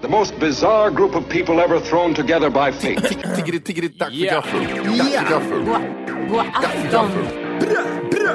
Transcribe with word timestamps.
The 0.00 0.08
most 0.08 0.38
bizarre 0.38 0.90
group 0.90 1.14
of 1.16 1.28
people 1.28 1.60
ever 1.60 1.80
thrown 1.80 2.14
together 2.14 2.50
by 2.50 2.70
fate. 2.70 2.98
Tiggeri, 3.36 3.60
tiggeri, 3.60 3.88
dack 3.88 4.08
för 4.10 4.16
Ja. 4.16 4.32
gaffel. 4.34 4.60
Dack 4.98 5.10
för 5.12 5.30
gaffel. 5.30 6.28
God 6.28 6.46
afton! 6.54 8.28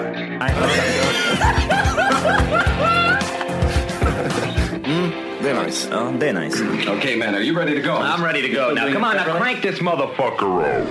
Mm, 4.85 5.11
det 5.43 5.49
är 5.49 5.63
nice. 5.65 5.87
Ja, 5.91 6.11
det 6.19 6.29
är 6.29 6.33
nice. 6.33 6.63
okay, 6.97 7.17
man, 7.17 7.35
are 7.35 7.41
you 7.41 7.55
ready 7.57 7.81
to 7.81 7.87
go? 7.87 7.93
I'm 7.93 8.23
ready 8.23 8.41
to 8.41 8.49
go. 8.49 8.73
Now, 8.73 8.91
come 8.93 9.03
on, 9.03 9.15
now 9.15 9.37
crank 9.39 9.61
this 9.61 9.79
motherfucker 9.81 10.81
up. 10.81 10.87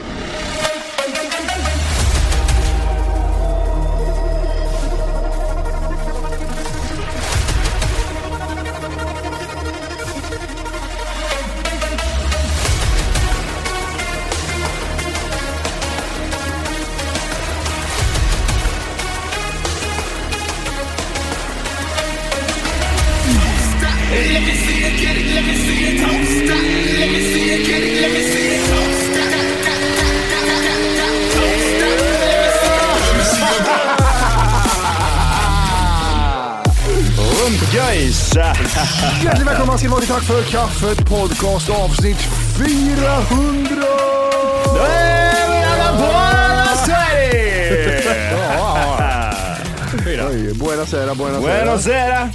Oj, 50.31 50.55
Buenasera, 50.59 51.15
buenasera. 51.15 51.65
Buonasera, 51.65 52.29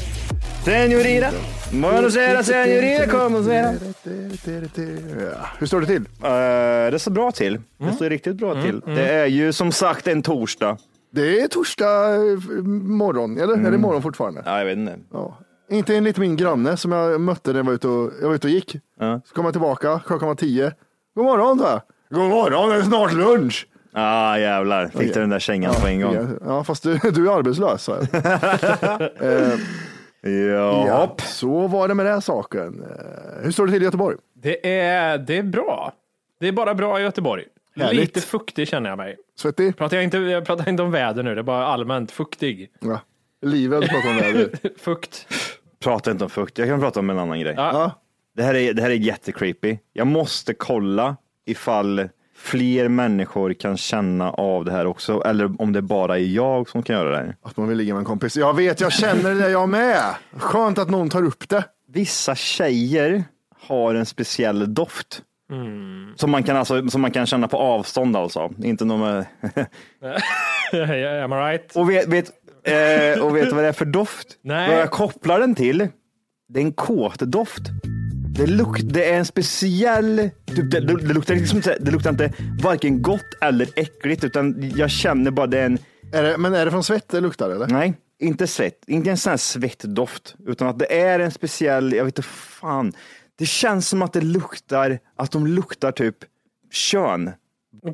signorina. 0.66 1.30
Buonasera, 1.72 2.44
signorina. 2.44 3.08
Como 3.08 3.44
sera. 3.44 3.74
Hur 5.60 5.66
står 5.66 5.82
det 5.82 5.88
till? 5.88 6.06
Eh, 6.24 6.92
det 6.92 7.00
står 7.00 7.12
bra 7.12 7.32
till. 7.32 7.62
Det 7.78 7.94
står 7.94 8.10
riktigt 8.10 8.36
bra 8.36 8.62
till. 8.62 8.82
Det 8.86 9.10
är 9.14 9.26
ju 9.26 9.54
som 9.54 9.72
sagt 9.72 10.08
en 10.08 10.22
torsdag. 10.22 10.78
Det 11.12 11.42
är 11.42 11.48
torsdag 11.48 12.16
eh, 12.16 12.38
morgon, 12.84 13.38
eller? 13.38 13.66
Är 13.68 13.72
det 13.72 13.78
morgon 13.78 14.02
fortfarande? 14.02 14.44
Ja, 14.46 14.58
jag 14.58 14.66
vet 14.66 14.78
inte. 14.78 15.00
Ja. 15.14 15.38
Inte 15.70 15.96
enligt 15.96 16.18
min 16.18 16.36
granne 16.36 16.78
som 16.78 16.92
jag 16.92 17.22
mötte 17.22 17.52
när 17.52 17.60
jag 17.60 17.64
var 17.66 17.74
ute 17.74 17.88
och, 17.88 18.12
jag 18.22 18.28
var 18.28 18.36
ute 18.36 18.48
och 18.48 18.52
gick. 18.52 18.76
Ja. 19.00 19.22
Så 19.26 19.34
kom 19.36 19.46
jag 19.46 19.54
tillbaka, 19.54 20.00
klockan 20.08 20.28
var 20.28 20.36
tio. 20.36 20.72
God 21.16 21.26
morgon, 21.26 21.60
sa 21.60 21.70
jag. 21.70 21.82
God 22.20 22.30
morgon, 22.30 22.70
det 22.70 22.76
är 22.76 22.82
snart 22.82 23.14
lunch. 23.14 23.68
Ah, 23.94 24.38
jävlar. 24.38 24.88
Fick 24.88 25.14
du 25.14 25.20
den 25.20 25.30
där 25.30 25.40
kängan 25.40 25.74
på 25.82 25.88
en 25.88 26.02
gång. 26.02 26.38
Ja, 26.46 26.64
fast 26.64 26.84
du, 26.84 26.98
du 26.98 27.30
är 27.30 27.38
arbetslös. 27.38 27.84
sa 27.84 27.98
jag. 28.12 28.22
eh, 29.52 29.60
Ja. 30.22 30.88
ja, 30.88 31.16
så 31.24 31.68
var 31.68 31.88
det 31.88 31.94
med 31.94 32.06
den 32.06 32.14
här 32.14 32.22
saken. 32.22 32.84
Eh, 32.84 33.44
hur 33.44 33.52
står 33.52 33.66
det 33.66 33.72
till 33.74 33.82
i 33.82 33.86
Göteborg? 33.86 34.18
Det 34.34 34.80
är, 34.80 35.18
det 35.18 35.38
är 35.38 35.44
bra. 35.44 35.94
Det 36.40 36.48
är 36.48 36.52
bara 36.52 36.74
bra 36.74 37.00
i 37.00 37.04
Göteborg. 37.04 37.44
Härligt. 37.76 38.00
Lite 38.02 38.22
fuktig 38.22 38.68
känner 38.68 38.90
jag 38.90 38.98
mig. 38.98 39.18
Svettig? 39.40 39.78
Pratar 39.78 39.98
jag, 39.98 40.04
inte, 40.04 40.18
jag 40.18 40.46
pratar 40.46 40.70
inte 40.70 40.84
om 40.84 40.92
väder 40.92 41.24
nu, 41.24 41.36
det 41.36 41.42
är 41.42 41.44
bara 41.44 41.66
allmänt 41.66 42.12
fuktig. 42.12 42.70
Ja. 42.80 43.00
Livet 43.42 43.90
pratar 43.90 44.10
om 44.10 44.16
väder. 44.16 44.50
Fukt. 44.80 45.28
Prata 45.84 46.12
inte 46.12 46.24
om 46.24 46.30
fukt. 46.30 46.58
Jag 46.58 46.68
kan 46.68 46.80
prata 46.80 47.00
om 47.00 47.10
en 47.10 47.20
annan 47.20 47.40
grej. 47.40 47.54
Ja. 47.58 47.92
Det 48.36 48.44
här 48.44 48.56
är, 48.56 48.74
det 48.74 48.82
här 48.82 48.90
är 48.90 48.94
jättecreepy. 48.94 49.78
Jag 49.94 50.08
måste 50.08 50.54
kolla 50.54 51.16
ifall 51.46 52.10
fler 52.38 52.90
människor 52.90 53.54
kan 53.54 53.78
känna 53.78 54.32
av 54.32 54.66
det 54.66 54.72
här 54.72 54.86
också. 54.86 55.22
Eller 55.26 55.62
om 55.62 55.74
det 55.74 55.82
bara 55.82 56.18
är 56.18 56.24
jag 56.24 56.70
som 56.70 56.84
kan 56.84 56.96
göra 56.96 57.10
det 57.10 57.18
här. 57.18 57.36
Att 57.42 57.58
man 57.58 57.68
vill 57.68 57.78
ligga 57.78 57.94
med 57.94 58.00
en 58.00 58.06
kompis. 58.06 58.38
Jag 58.38 58.56
vet, 58.56 58.82
jag 58.82 58.92
känner 58.92 59.36
det 59.36 59.50
jag 59.50 59.70
med. 59.70 60.04
Skönt 60.38 60.78
att 60.78 60.90
någon 60.90 61.10
tar 61.10 61.24
upp 61.24 61.50
det. 61.50 61.64
Vissa 61.94 62.36
tjejer 62.36 63.24
har 63.68 63.96
en 63.96 64.06
speciell 64.06 64.74
doft. 64.74 65.22
Som, 66.16 66.32
man 66.32 66.44
kan 66.44 66.58
alltså, 66.58 66.88
som 66.90 67.02
man 67.02 67.12
kan 67.12 67.26
känna 67.26 67.48
på 67.48 67.58
avstånd 67.58 68.16
alltså. 68.16 68.50
Inte 68.64 68.86
någon 68.86 69.00
med... 69.00 69.26
Am 71.24 71.34
I 71.34 71.36
right? 71.36 71.76
och, 71.76 71.90
vet, 71.90 72.08
vet, 72.08 72.32
eh, 72.64 73.24
och 73.24 73.36
vet 73.36 73.46
du 73.46 73.56
vad 73.56 73.64
det 73.64 73.68
är 73.68 73.74
för 73.74 73.86
doft? 73.86 74.28
Nej. 74.42 74.70
Vad 74.70 74.80
jag 74.80 74.92
kopplar 74.92 75.40
den 75.40 75.56
till? 75.56 75.88
Det 76.50 76.60
är 76.60 76.64
en 76.64 76.72
kåtdoft. 76.72 77.62
Det, 78.38 78.48
luk, 78.48 78.80
det 78.84 79.10
är 79.12 79.18
en 79.18 79.26
speciell, 79.26 80.30
typ 80.46 80.72
det, 80.72 80.80
det, 80.80 81.14
luktar 81.14 81.36
liksom, 81.36 81.58
inte- 81.58 81.78
det 81.80 81.92
luktar 81.92 82.10
inte 82.10 82.34
varken 82.64 83.02
gott 83.02 83.34
eller 83.42 83.68
äckligt 83.76 84.24
utan 84.24 84.72
jag 84.76 84.92
känner 84.92 85.32
bara 85.32 85.48
det 85.48 85.60
är 85.60 85.66
en, 85.66 85.78
Är 86.14 86.24
det 86.24 86.38
men 86.38 86.54
är 86.54 86.66
det 86.66 86.72
från 86.72 86.84
svett 86.84 87.08
det 87.10 87.20
luktar 87.22 87.50
eller? 87.50 87.68
nej, 87.68 87.94
inte 88.20 88.48
svett, 88.48 88.84
inte 88.88 89.10
en 89.10 89.18
sån 89.18 89.30
här 89.30 89.38
svettdoft 89.38 90.36
utan 90.48 90.68
att 90.68 90.80
det 90.80 91.00
är 91.02 91.20
en 91.20 91.32
speciell, 91.32 91.94
jag 91.94 92.06
vet 92.06 92.18
inte 92.20 92.28
fan. 92.30 92.94
Det 93.38 93.46
känns 93.46 93.88
som 93.90 94.02
att 94.02 94.14
det 94.14 94.22
luktar, 94.22 95.00
att 95.18 95.32
de 95.32 95.48
luktar 95.48 95.92
typ 95.92 96.16
kön. 96.72 97.32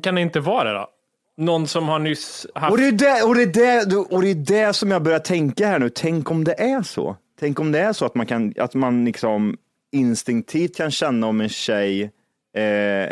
Kan 0.02 0.14
det 0.14 0.20
inte 0.20 0.40
vara 0.40 0.64
det 0.72 0.78
då? 0.78 0.88
Någon 1.36 1.66
som 1.66 1.88
har 1.88 1.98
nyss 1.98 2.46
haft... 2.54 2.72
Och 2.72 2.78
det, 2.78 2.86
är 2.86 2.92
det, 2.92 3.22
och, 3.22 3.34
det 3.34 3.42
är 3.66 3.86
det, 3.86 3.96
och 3.96 4.22
det 4.22 4.30
är 4.30 4.34
det 4.34 4.72
som 4.72 4.90
jag 4.90 5.02
börjar 5.02 5.18
tänka 5.18 5.66
här 5.66 5.78
nu. 5.78 5.88
Tänk 5.90 6.30
om 6.30 6.44
det 6.44 6.52
är 6.60 6.82
så. 6.82 7.16
Tänk 7.40 7.60
om 7.60 7.72
det 7.72 7.78
är 7.80 7.92
så 7.92 8.04
att 8.06 8.14
man, 8.14 8.26
kan, 8.26 8.54
att 8.58 8.74
man 8.74 9.04
liksom 9.04 9.56
instinktivt 9.94 10.76
kan 10.76 10.90
känna 10.90 11.26
om 11.26 11.40
en 11.40 11.48
tjej 11.48 12.02
eh, 12.54 12.62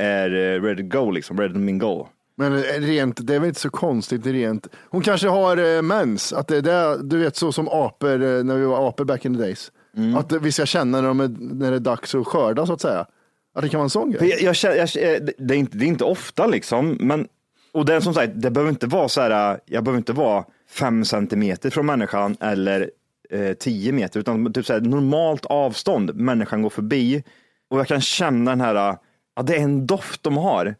är 0.00 0.30
eh, 0.30 0.62
ready 0.62 0.90
to 0.90 0.98
go, 0.98 1.10
liksom, 1.10 1.40
ready 1.40 1.54
to 1.54 1.60
mingle. 1.60 2.06
Men 2.36 2.52
eh, 2.52 2.80
rent, 2.80 3.26
det 3.26 3.34
är 3.34 3.40
väl 3.40 3.48
inte 3.48 3.60
så 3.60 3.70
konstigt 3.70 4.26
rent. 4.26 4.68
Hon 4.90 5.02
kanske 5.02 5.28
har 5.28 5.76
eh, 5.76 5.82
mens, 5.82 6.32
att 6.32 6.48
det 6.48 6.56
är 6.56 6.62
det, 6.62 7.02
du 7.02 7.18
vet 7.18 7.36
så 7.36 7.52
som 7.52 7.68
apor, 7.68 8.22
eh, 8.22 8.44
när 8.44 8.56
vi 8.56 8.64
var 8.64 8.88
apor 8.88 9.04
back 9.04 9.24
in 9.24 9.34
the 9.34 9.40
days. 9.40 9.72
Att 10.16 10.32
eh, 10.32 10.40
vi 10.40 10.52
ska 10.52 10.66
känna 10.66 11.00
när, 11.00 11.08
de 11.08 11.20
är, 11.20 11.28
när 11.38 11.70
det 11.70 11.76
är 11.76 11.80
dags 11.80 12.14
att 12.14 12.26
skörda 12.26 12.66
så 12.66 12.72
att 12.72 12.80
säga. 12.80 13.06
Att 13.54 13.62
det 13.62 13.68
kan 13.68 13.78
vara 13.78 13.84
en 13.84 13.90
sån 13.90 14.10
grej. 14.10 14.38
jag, 14.42 14.54
jag, 14.54 14.76
jag, 14.76 14.88
det, 14.94 15.32
det, 15.38 15.54
är 15.54 15.58
inte, 15.58 15.76
det 15.78 15.84
är 15.84 15.88
inte 15.88 16.04
ofta 16.04 16.46
liksom, 16.46 16.96
men 17.00 17.28
och 17.72 17.84
det 17.84 17.94
är 17.94 18.00
som 18.00 18.14
sagt, 18.14 18.32
det 18.34 18.50
behöver 18.50 18.70
inte 18.70 18.86
vara 18.86 19.08
så 19.08 19.20
här, 19.20 19.60
jag 19.66 19.84
behöver 19.84 19.98
inte 19.98 20.12
vara 20.12 20.44
fem 20.68 21.04
centimeter 21.04 21.70
från 21.70 21.86
människan 21.86 22.36
eller 22.40 22.90
eh, 23.32 23.52
tio 23.52 23.92
meter, 23.92 24.20
utan 24.20 24.52
typ 24.52 24.66
så 24.66 24.72
här, 24.72 24.80
normalt 24.80 25.46
avstånd 25.46 26.14
människan 26.14 26.62
går 26.62 26.70
förbi 26.70 27.22
och 27.70 27.78
jag 27.78 27.88
kan 27.88 28.00
känna 28.00 28.50
den 28.50 28.60
här, 28.60 28.96
ja 29.36 29.42
det 29.42 29.56
är 29.56 29.60
en 29.60 29.86
doft 29.86 30.22
de 30.22 30.36
har. 30.36 30.74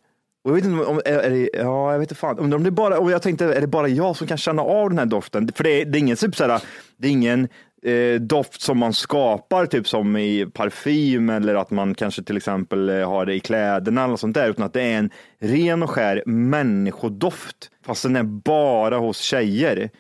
Och 0.45 0.51
jag 0.51 0.55
vet 0.55 0.65
inte 0.65 0.85
om, 0.85 1.01
är, 1.05 1.19
är 1.19 1.31
det, 1.31 1.51
ja 1.55 1.93
jag 1.93 1.99
vet 1.99 2.11
inte 2.11 2.21
fan, 2.21 2.39
undrar 2.39 2.57
om 2.57 2.63
det 2.65 2.69
är 2.69 2.71
bara, 2.71 2.99
och 2.99 3.11
jag 3.11 3.23
tänkte, 3.23 3.45
är 3.45 3.61
det 3.61 3.67
bara 3.67 3.89
jag 3.89 4.17
som 4.17 4.27
kan 4.27 4.39
känna 4.39 4.63
av 4.63 4.89
den 4.89 4.99
här 4.99 5.07
doften? 5.07 5.49
För 5.55 5.65
det 5.65 5.71
är, 5.71 5.85
det 5.85 5.99
är 5.99 6.01
ingen 6.01 6.17
typ 6.17 6.37
så 6.37 6.45
här, 6.45 6.63
det 6.97 7.09
är 7.09 7.13
ingen 7.13 7.49
eh, 7.83 8.21
doft 8.21 8.63
som 8.63 8.79
man 8.79 8.93
skapar, 8.93 9.67
typ 9.67 9.89
som 9.89 10.17
i 10.17 10.47
parfym 10.47 11.31
eller 11.31 11.55
att 11.55 11.71
man 11.71 11.95
kanske 11.95 12.23
till 12.23 12.37
exempel 12.37 12.89
eh, 12.89 13.09
har 13.09 13.27
det 13.27 13.35
i 13.35 13.41
kläderna 13.41 14.05
eller 14.05 14.17
sånt 14.17 14.35
där, 14.35 14.51
utan 14.51 14.65
att 14.65 14.73
det 14.73 14.83
är 14.83 14.99
en 14.99 15.11
ren 15.41 15.83
och 15.83 15.91
skär 15.91 16.23
människodoft, 16.27 17.71
fast 17.87 18.03
den 18.03 18.17
är 18.17 18.23
bara 18.23 18.99
hos 18.99 19.19
tjejer 19.19 19.91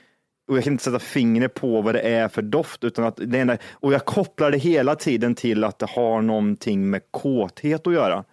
och 0.49 0.57
jag 0.57 0.65
kan 0.65 0.73
inte 0.73 0.85
sätta 0.85 0.99
fingret 0.99 1.55
på 1.55 1.83
vad 1.83 1.95
det 1.95 2.01
är 2.01 2.29
för 2.29 2.43
doft. 2.43 2.85
Utan 2.85 3.05
att 3.05 3.17
det 3.17 3.39
enda, 3.39 3.57
och 3.73 3.93
jag 3.93 4.05
kopplar 4.05 4.51
det 4.51 4.59
hela 4.59 4.95
tiden 4.95 5.35
till 5.35 5.65
att 5.65 5.79
det 5.79 5.91
har 5.91 6.23
någonting 6.23 6.91
med 6.91 7.03
kåthet 7.11 7.87
att 7.87 7.93
göra. 7.93 8.25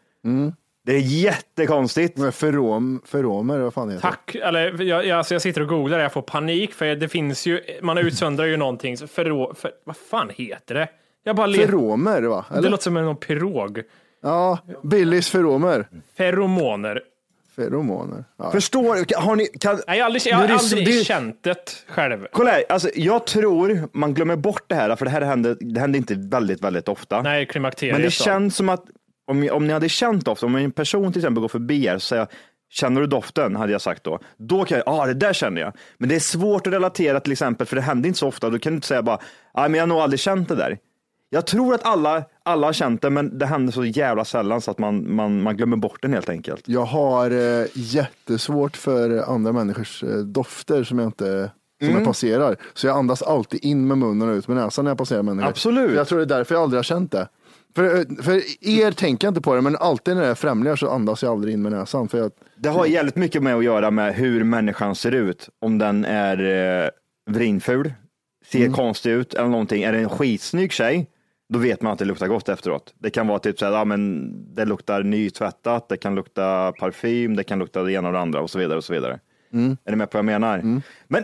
Det 0.86 0.96
är 0.96 1.00
jättekonstigt. 1.00 2.18
Med 2.18 2.34
ferom, 2.36 3.02
feromer, 3.06 3.60
vad 3.60 3.74
fan 3.74 3.88
det 3.88 3.94
heter. 3.94 4.08
Tack, 4.08 4.36
eller 4.36 4.82
jag, 4.84 5.06
jag, 5.06 5.18
alltså 5.18 5.36
jag 5.36 5.42
sitter 5.42 5.62
och 5.62 5.68
googlar 5.68 5.98
och 5.98 6.04
jag 6.04 6.14
får 6.14 6.22
panik 6.22 6.74
för 6.74 6.96
det 6.96 7.08
finns 7.08 7.46
ju, 7.48 7.62
man 7.82 7.98
utsöndrar 7.98 8.46
ju 8.46 8.58
någonting. 8.58 8.98
så 8.98 9.08
Ferro, 9.08 9.54
för, 9.54 9.72
vad 9.84 9.98
fan 9.98 10.30
heter 10.36 10.76
det? 10.76 10.90
Jag 11.24 11.36
bara 11.36 11.54
Feromer 11.54 12.22
va? 12.22 12.46
Det 12.50 12.58
Eller? 12.58 12.70
låter 12.70 12.84
som 12.84 12.98
en 12.98 13.16
pirog. 13.16 13.82
Ja, 14.22 14.58
Billys 14.84 15.30
feromer. 15.30 15.88
Feromoner. 16.18 17.02
Feromoner. 17.64 18.24
Ja. 18.38 18.52
Förstår, 18.52 19.16
har 19.22 19.36
ni, 19.36 19.46
kan, 19.48 19.76
Nej, 19.88 19.98
jag 19.98 20.04
har 20.04 20.06
aldrig, 20.06 20.22
jag 20.26 20.38
har 20.38 20.48
det 20.48 20.54
aldrig 20.54 20.86
det- 20.86 21.04
känt 21.06 21.44
det 21.44 21.72
själv. 21.88 22.28
Kolla 22.32 22.52
här, 22.52 22.64
alltså, 22.70 22.90
jag 22.96 23.26
tror 23.28 23.90
man 23.94 24.14
glömmer 24.14 24.36
bort 24.36 24.64
det 24.68 24.76
här, 24.76 24.96
för 24.96 25.06
det 25.06 25.12
här 25.12 25.22
händer, 25.22 25.58
det 25.60 25.80
händer 25.80 25.98
inte 26.00 26.14
väldigt, 26.18 26.64
väldigt 26.64 26.88
ofta. 26.88 27.22
Nej, 27.22 27.46
klimakteriet. 27.46 27.94
Men 27.96 28.02
det 28.02 28.12
känns 28.12 28.56
som 28.56 28.70
att 28.70 28.84
om, 29.32 29.50
om 29.52 29.68
ni 29.68 29.74
hade 29.74 29.90
känt 29.90 30.26
doften, 30.26 30.50
om 30.50 30.56
en 30.56 30.72
person 30.72 31.12
till 31.14 31.20
exempel 31.20 31.42
går 31.42 31.48
förbi 31.48 31.86
er 31.86 31.96
och 31.96 32.02
säger 32.02 32.28
Känner 32.72 33.02
du 33.02 33.08
doften? 33.08 33.56
hade 33.56 33.72
jag 33.72 33.82
sagt 33.82 34.04
då. 34.04 34.20
Då 34.38 34.66
kan 34.66 34.78
jag, 34.78 34.88
ja 34.88 34.92
ah, 35.04 35.06
det 35.06 35.14
där 35.14 35.34
känner 35.34 35.62
jag. 35.62 35.74
Men 35.98 36.10
det 36.10 36.16
är 36.16 36.20
svårt 36.20 36.68
att 36.68 36.74
relatera 36.74 37.20
till 37.20 37.32
exempel, 37.32 37.68
för 37.68 37.76
det 37.76 37.82
händer 37.82 38.08
inte 38.08 38.20
så 38.20 38.28
ofta. 38.28 38.50
Då 38.50 38.60
kan 38.60 38.72
du 38.72 38.76
inte 38.76 38.88
säga 38.88 39.02
bara, 39.02 39.20
nej 39.56 39.70
men 39.70 39.74
jag 39.74 39.82
har 39.82 39.88
nog 39.88 39.98
aldrig 40.00 40.20
känt 40.20 40.50
det 40.50 40.56
där. 40.56 40.78
Jag 41.30 41.46
tror 41.48 41.74
att 41.74 41.86
alla, 41.86 42.24
alla 42.44 42.68
har 42.68 42.74
känt 42.74 43.02
det, 43.02 43.10
men 43.10 43.38
det 43.38 43.46
händer 43.46 43.74
så 43.74 43.86
jävla 43.86 44.26
sällan 44.26 44.62
så 44.62 44.72
att 44.72 44.78
man, 44.80 45.16
man, 45.16 45.42
man 45.42 45.58
glömmer 45.58 45.78
bort 45.78 46.02
den 46.02 46.14
helt 46.14 46.30
enkelt. 46.30 46.64
Jag 46.66 46.86
har 46.86 47.32
eh, 47.32 47.66
jättesvårt 47.74 48.78
för 48.78 49.32
andra 49.34 49.52
människors 49.52 50.04
eh, 50.04 50.10
dofter 50.18 50.84
som 50.84 51.00
jag 51.00 51.08
inte 51.08 51.52
som 51.82 51.88
Mm. 51.90 51.98
jag 52.00 52.06
passerar. 52.08 52.56
Så 52.74 52.88
jag 52.88 52.98
andas 52.98 53.22
alltid 53.22 53.66
in 53.66 53.88
med 53.88 53.98
munnen 53.98 54.30
och 54.30 54.34
ut 54.36 54.48
med 54.48 54.58
näsan 54.58 54.86
när 54.86 54.92
jag 54.92 54.98
passerar 54.98 55.24
människor. 55.24 55.50
Absolut. 55.50 55.96
Jag 55.96 56.08
tror 56.08 56.18
det 56.20 56.24
är 56.26 56.38
därför 56.38 56.56
jag 56.56 56.62
aldrig 56.62 56.78
har 56.78 56.84
känt 56.84 57.12
det. 57.12 57.28
För, 57.76 57.84
eh, 58.00 58.24
för 58.24 58.42
er 58.62 58.92
tänker 58.92 59.28
jag 59.28 59.32
inte 59.32 59.42
på 59.42 59.56
det, 59.56 59.62
men 59.62 59.76
alltid 59.76 60.16
när 60.16 60.22
det 60.22 60.28
är 60.30 60.36
främlingar 60.36 60.76
så 60.76 60.90
andas 60.90 61.24
jag 61.24 61.32
aldrig 61.32 61.54
in 61.54 61.62
med 61.62 61.72
näsan. 61.72 62.08
För 62.08 62.18
jag, 62.18 62.32
Det 62.58 62.70
har 62.70 62.86
jävligt 62.86 63.16
mycket 63.16 63.44
med 63.44 63.56
att 63.56 63.64
göra 63.64 63.92
med 63.92 64.16
hur 64.16 64.44
människan 64.44 64.96
ser 64.96 65.12
ut. 65.12 65.50
Om 65.62 65.78
den 65.78 66.06
är 66.06 66.84
eh, 66.84 66.90
vrinful, 67.34 67.94
ser 68.52 68.72
konstig 68.72 69.12
ut 69.12 69.34
eller 69.34 69.50
någonting. 69.50 69.84
Är 69.84 69.92
det 69.92 70.00
en 70.00 70.10
skitsnygg 70.10 70.72
tjej, 70.72 71.08
då 71.50 71.60
vet 71.60 71.82
man 71.82 71.94
att 71.94 72.00
det 72.00 72.06
luktar 72.06 72.28
gott 72.28 72.50
efteråt. 72.50 72.94
Det 73.00 73.10
kan 73.10 73.28
vara 73.28 73.40
typ 73.40 73.60
så 73.60 73.66
här, 73.66 73.72
ja, 73.72 73.86
men 73.86 74.32
det 74.56 74.66
luktar 74.66 75.04
nytvättat, 75.04 75.90
det 75.90 75.98
kan 75.98 76.16
lukta 76.16 76.72
parfym, 76.72 77.36
det 77.36 77.44
kan 77.44 77.60
lukta 77.60 77.84
det 77.84 77.94
ena 77.94 78.08
och 78.08 78.14
det 78.14 78.20
andra 78.20 78.42
och 78.42 78.50
så 78.50 78.60
vidare. 78.60 78.78
och 78.78 78.84
så 78.84 78.94
vidare. 78.94 79.20
Är 79.86 79.92
ni 79.92 79.96
med 79.96 80.10
på 80.10 80.18
vad 80.18 80.20
jag 80.20 80.26
menar? 80.26 80.82
Men 81.08 81.24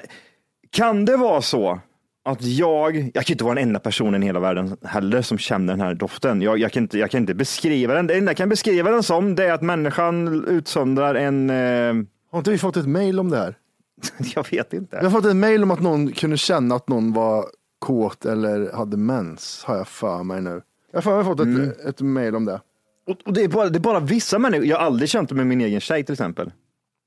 kan 0.72 1.06
det 1.06 1.18
vara 1.18 1.42
så 1.42 1.80
att 2.26 2.42
jag, 2.42 3.12
jag 3.14 3.26
kan 3.26 3.34
inte 3.34 3.44
vara 3.44 3.56
den 3.56 3.64
enda 3.64 3.80
personen 3.80 4.24
i 4.24 4.26
hela 4.26 4.40
världen 4.40 4.78
heller 4.84 5.22
som 5.22 5.38
känner 5.38 5.74
den 5.74 5.82
här 5.82 5.94
doften. 5.94 6.42
Jag, 6.42 6.58
jag, 6.58 6.72
kan, 6.72 6.84
inte, 6.84 7.00
jag 7.00 7.12
kan 7.12 7.22
inte 7.22 7.34
beskriva 7.34 7.94
den. 7.94 8.08
Det 8.08 8.14
enda 8.14 8.30
jag 8.30 8.38
kan 8.38 8.50
beskriva 8.50 8.92
den 8.92 9.04
som, 9.04 9.36
det 9.36 9.46
är 9.46 9.54
att 9.54 9.62
människan 9.62 10.46
utsöndrar 10.48 11.16
en, 11.16 11.50
eh, 11.50 11.94
har 12.32 12.38
inte 12.38 12.52
vi 12.52 12.58
fått 12.58 12.78
ett 12.78 12.88
mail 12.88 13.20
om 13.20 13.30
det 13.30 13.38
här? 13.38 13.56
jag 14.36 14.52
vet 14.52 14.74
inte. 14.74 14.96
Jag 14.96 15.04
har 15.04 15.12
fått 15.12 15.26
ett 15.26 15.36
mail 15.36 15.64
om 15.64 15.72
att 15.72 15.82
någon 15.82 16.12
kunde 16.12 16.38
känna 16.38 16.76
att 16.76 16.88
någon 16.88 17.14
var 17.14 17.46
kåt 17.86 18.26
eller 18.26 18.72
hade 18.72 18.98
mens, 18.98 19.64
har 19.64 19.78
jag 19.78 19.88
för 19.88 20.24
mig 20.24 20.42
nu. 20.42 20.62
Jag 20.92 20.98
har 20.98 21.02
för 21.02 21.16
mig 21.16 21.26
fått 21.26 21.40
ett, 21.40 21.86
ett 21.86 22.02
mail 22.02 22.36
om 22.36 22.46
det. 22.46 22.62
Och, 23.08 23.18
och 23.26 23.34
det, 23.34 23.44
är 23.44 23.48
bara, 23.48 23.70
det 23.70 23.78
är 23.78 23.80
bara 23.80 24.00
vissa 24.00 24.40
människor, 24.40 24.66
jag 24.66 24.78
har 24.78 24.86
aldrig 24.86 25.10
känt 25.10 25.30
det 25.30 25.36
med 25.36 25.48
min 25.48 25.62
egen 25.62 25.80
tjej 25.80 26.04
till 26.04 26.14
exempel. 26.14 26.52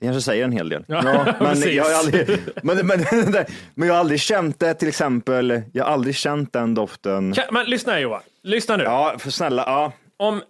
Det 0.00 0.06
kanske 0.06 0.22
säger 0.22 0.44
en 0.44 0.52
hel 0.52 0.68
del. 0.68 0.84
Ja, 0.88 1.34
men, 1.40 1.60
jag 1.74 1.84
har 1.84 1.92
aldrig, 1.92 2.40
men, 2.62 2.86
men, 2.86 3.04
men 3.74 3.88
jag 3.88 3.94
har 3.94 4.00
aldrig 4.00 4.20
känt 4.20 4.60
det 4.60 4.74
till 4.74 4.88
exempel, 4.88 5.62
jag 5.72 5.84
har 5.84 5.92
aldrig 5.92 6.14
känt 6.14 6.52
den 6.52 6.74
doften. 6.74 7.34
Men 7.52 7.66
lyssna 7.66 7.92
här, 7.92 8.00
Johan, 8.00 8.20
lyssna 8.42 8.76
nu. 8.76 8.84
Ja, 8.84 9.16
för 9.18 9.30
snälla, 9.30 9.62
ja. 9.66 9.92
Om, 10.16 10.40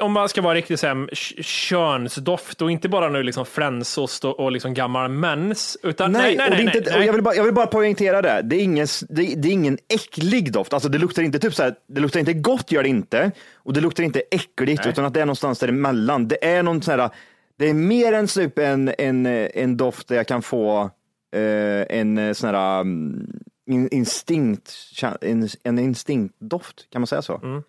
om 0.00 0.12
man 0.12 0.28
ska 0.28 0.42
vara 0.42 0.54
riktigt 0.54 0.80
så 0.80 0.86
här, 0.86 1.06
k- 1.06 1.42
könsdoft 1.42 2.62
och 2.62 2.70
inte 2.70 2.88
bara 2.88 3.08
nu 3.08 3.22
liksom 3.22 3.46
flänsost 3.46 4.24
och, 4.24 4.40
och 4.40 4.52
liksom 4.52 4.74
gammal 4.74 5.10
mens. 5.10 5.76
Utan, 5.82 6.12
Nej, 6.12 6.22
nej, 6.22 6.36
nej, 6.36 6.46
och 6.46 6.64
nej, 6.64 6.76
inte, 6.76 6.90
nej, 6.90 6.98
och 6.98 7.04
jag, 7.04 7.12
vill 7.12 7.22
bara, 7.22 7.34
jag 7.34 7.44
vill 7.44 7.54
bara 7.54 7.66
poängtera 7.66 8.22
det. 8.22 8.40
Det 8.44 8.56
är, 8.56 8.60
ingen, 8.62 8.86
det, 9.08 9.34
det 9.34 9.48
är 9.48 9.52
ingen 9.52 9.78
äcklig 9.88 10.52
doft. 10.52 10.72
Alltså 10.72 10.88
det 10.88 10.98
luktar 10.98 11.22
inte 11.22 11.38
typ 11.38 11.54
så 11.54 11.62
här, 11.62 11.74
det 11.88 12.00
luktar 12.00 12.20
inte 12.20 12.32
gott 12.32 12.72
gör 12.72 12.82
det 12.82 12.88
inte. 12.88 13.30
Och 13.54 13.72
det 13.72 13.80
luktar 13.80 14.04
inte 14.04 14.22
äckligt 14.30 14.86
utan 14.86 15.04
att 15.04 15.14
det 15.14 15.20
är 15.20 15.26
någonstans 15.26 15.58
däremellan. 15.58 16.28
Det 16.28 16.44
är 16.44 16.62
någon 16.62 16.82
sån 16.82 17.00
här, 17.00 17.10
det 17.58 17.68
är 17.68 17.74
mer 17.74 18.12
än 18.12 18.26
typ 18.26 18.58
en, 18.58 18.92
en, 18.98 19.26
en 19.26 19.76
doft 19.76 20.08
där 20.08 20.16
jag 20.16 20.26
kan 20.26 20.42
få 20.42 20.90
eh, 21.34 21.98
en 21.98 22.18
eh, 22.18 22.32
sån 22.32 22.54
här 22.54 22.80
um, 22.80 23.26
in, 23.70 23.88
instinkt, 23.92 24.72
en, 25.20 25.48
en 25.62 25.78
instinktdoft, 25.78 26.90
kan 26.92 27.00
man 27.00 27.06
säga 27.06 27.22
så? 27.22 27.40
Mm. 27.42 27.62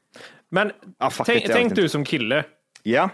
Men 0.51 0.71
Ah, 0.97 1.09
fuck 1.09 1.25
tänk, 1.25 1.43
it, 1.45 1.51
tänk 1.53 1.75
du 1.75 1.89
som 1.89 2.05
kille, 2.05 2.43
Ja. 2.83 3.09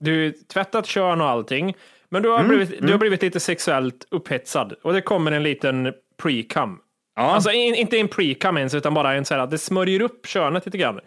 du 0.00 0.32
tvättat 0.32 0.86
kön 0.86 1.20
och 1.20 1.28
allting, 1.28 1.76
men 2.08 2.22
du 2.22 2.28
har, 2.28 2.38
Mm, 2.38 2.48
blivit, 2.48 2.82
du 2.82 2.92
har 2.92 2.98
blivit 2.98 3.22
lite 3.22 3.40
sexuellt 3.40 4.06
upphetsad 4.10 4.72
och 4.82 4.92
det 4.92 5.00
kommer 5.00 5.32
en 5.32 5.42
liten 5.42 5.92
pre-cum. 6.22 6.76
Ja. 7.16 7.22
Alltså 7.22 7.50
in, 7.50 7.74
inte 7.74 7.98
en 7.98 8.08
pre-cum 8.08 8.58
ens, 8.58 8.74
utan 8.74 8.94
bara 8.94 9.14
en 9.14 9.24
så 9.24 9.34
här, 9.34 9.40
att 9.40 9.50
det 9.50 9.58
smörjer 9.58 10.00
upp 10.00 10.26
könet 10.26 10.66
lite 10.66 10.78
grann. 10.78 11.00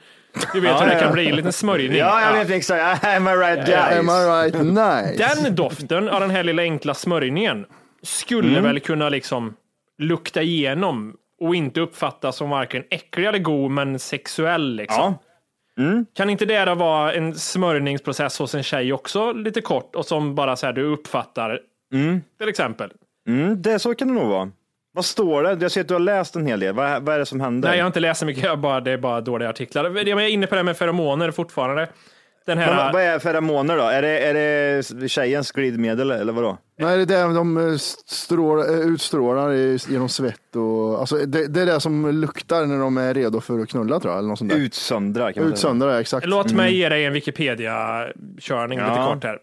Du 0.53 0.59
vet 0.59 0.81
hur 0.81 0.85
det 0.85 0.93
ja, 0.93 0.99
kan 0.99 1.07
ja. 1.07 1.13
bli, 1.13 1.29
en 1.29 1.35
liten 1.35 1.53
smörjning. 1.53 1.97
Ja, 1.97 2.21
jag 2.21 2.35
Ja. 2.35 2.39
vet 2.43 2.49
exakt. 2.51 3.03
Am 3.05 3.27
I 3.27 3.31
right 3.31 3.65
guys? 3.65 3.99
Am 3.99 4.09
I 4.09 4.11
right? 4.11 4.55
Nice. 4.65 5.43
Den 5.43 5.55
doften 5.55 6.09
av 6.09 6.19
den 6.21 6.29
här 6.29 6.43
lilla 6.43 6.61
enkla 6.61 6.93
smörjningen 6.93 7.65
skulle 8.03 8.49
Mm. 8.49 8.63
väl 8.63 8.79
kunna 8.79 9.09
liksom 9.09 9.55
lukta 9.97 10.41
igenom 10.41 11.15
och 11.41 11.55
inte 11.55 11.81
uppfattas 11.81 12.35
som 12.35 12.49
varken 12.49 12.83
äcklig 12.89 13.27
eller 13.27 13.39
god, 13.39 13.71
men 13.71 13.99
sexuell. 13.99 14.75
Liksom. 14.75 14.99
Ja. 15.03 15.19
Kan 16.13 16.29
inte 16.29 16.45
det 16.45 16.65
då 16.65 16.75
vara 16.75 17.13
en 17.13 17.35
smörjningsprocess 17.35 18.39
hos 18.39 18.55
en 18.55 18.63
tjej 18.63 18.93
också, 18.93 19.33
lite 19.33 19.61
kort, 19.61 19.95
och 19.95 20.05
som 20.05 20.35
bara 20.35 20.55
så 20.55 20.65
här 20.65 20.73
du 20.73 20.83
uppfattar, 20.83 21.59
till 22.39 22.49
exempel? 22.49 22.91
Mm, 23.27 23.61
det, 23.61 23.79
så 23.79 23.95
kan 23.95 24.07
det 24.07 24.13
nog 24.13 24.27
vara. 24.27 24.51
Vad 24.93 25.05
står 25.05 25.43
det? 25.43 25.57
Jag 25.61 25.71
ser 25.71 25.81
att 25.81 25.87
du 25.87 25.93
har 25.93 25.99
läst 25.99 26.35
en 26.35 26.45
hel 26.47 26.59
del. 26.59 26.73
Vad, 26.73 27.03
vad 27.03 27.15
är 27.15 27.19
det 27.19 27.25
som 27.25 27.41
händer? 27.41 27.69
Nej, 27.69 27.77
jag 27.77 27.83
har 27.85 27.87
inte 27.87 27.99
läst 27.99 28.19
så 28.19 28.25
mycket, 28.25 28.43
jag 28.43 28.59
bara, 28.59 28.81
det 28.81 28.91
är 28.91 28.97
bara 28.97 29.21
dåliga 29.21 29.49
artiklar. 29.49 29.83
Jag 29.83 30.23
är 30.23 30.27
inne 30.27 30.47
på 30.47 30.55
det 30.55 30.59
här 30.59 30.63
med 30.63 30.77
feromoner 30.77 31.31
fortfarande. 31.31 31.87
Den 32.45 32.57
här, 32.57 32.75
Men 32.75 32.93
vad- 32.93 33.01
är 33.01 33.19
feromoner 33.19 33.77
då? 33.77 33.83
Är 33.83 34.01
det, 34.01 34.19
är 34.19 34.33
det 35.01 35.09
tjejens 35.09 35.51
glidmedel 35.51 36.11
eller 36.11 36.33
vadå? 36.33 36.57
Nej, 36.79 37.05
det 37.05 37.15
är 37.15 37.27
det 37.27 37.33
de 37.33 37.57
eh, 37.57 37.77
strål, 38.05 38.59
eh, 38.59 38.79
utstrålar 38.79 39.51
genom 39.91 40.09
svett 40.09 40.55
och 40.55 40.99
alltså 40.99 41.15
det, 41.15 41.47
det 41.47 41.61
är 41.61 41.65
det 41.65 41.79
som 41.79 42.11
luktar 42.21 42.65
när 42.65 42.79
de 42.79 42.97
är 42.97 43.13
redo 43.13 43.41
för 43.41 43.59
att 43.59 43.69
knulla 43.69 43.99
tror 43.99 44.11
jag. 44.13 44.17
Eller 44.19 44.29
något 44.29 44.37
sånt 44.39 44.51
där. 44.51 44.57
Utsöndrar 44.57 45.31
kan 45.31 45.43
man 45.43 45.49
säga. 45.49 45.53
Utsöndrar, 45.53 45.99
exakt. 45.99 46.27
Låt 46.27 46.51
mig 46.53 46.75
ge 46.75 46.89
dig 46.89 47.05
en 47.05 47.13
Wikipedia-körning 47.13 48.79
lite 48.79 48.91
Ja. 48.91 49.13
kort 49.13 49.23
här. 49.23 49.37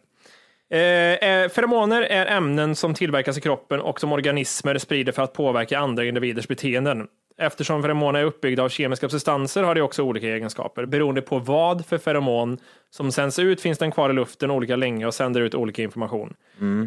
Eh, 0.70 1.30
eh, 1.30 1.49
feromoner 1.49 2.02
är 2.02 2.26
ämnen 2.26 2.75
som 2.75 2.94
tillverkas 2.94 3.38
i 3.38 3.40
kroppen 3.40 3.80
och 3.80 4.00
som 4.00 4.12
organismer 4.12 4.78
sprider 4.78 5.12
för 5.12 5.23
att 5.23 5.32
påverka 5.32 5.78
andra 5.78 6.04
individers 6.04 6.49
beteenden. 6.49 7.06
Eftersom 7.40 7.83
feromoner 7.83 8.21
är 8.21 8.25
uppbyggda 8.25 8.62
av 8.62 8.68
kemiska 8.68 9.09
substanser 9.09 9.62
har 9.62 9.75
de 9.75 9.80
också 9.80 10.02
olika 10.02 10.26
egenskaper. 10.26 10.87
Beroende 10.87 11.23
på 11.23 11.38
vad 11.38 11.87
för 11.87 11.99
feromon 11.99 12.59
som 12.90 13.12
sänds 13.12 13.38
ut 13.38 13.61
finns 13.61 13.78
den 13.78 13.90
kvar 13.90 14.11
i 14.11 14.12
luften 14.12 14.50
olika 14.50 14.76
länge 14.76 15.07
och 15.07 15.14
sänder 15.14 15.40
ut 15.40 15.54
olika 15.54 15.83
information. 15.83 16.35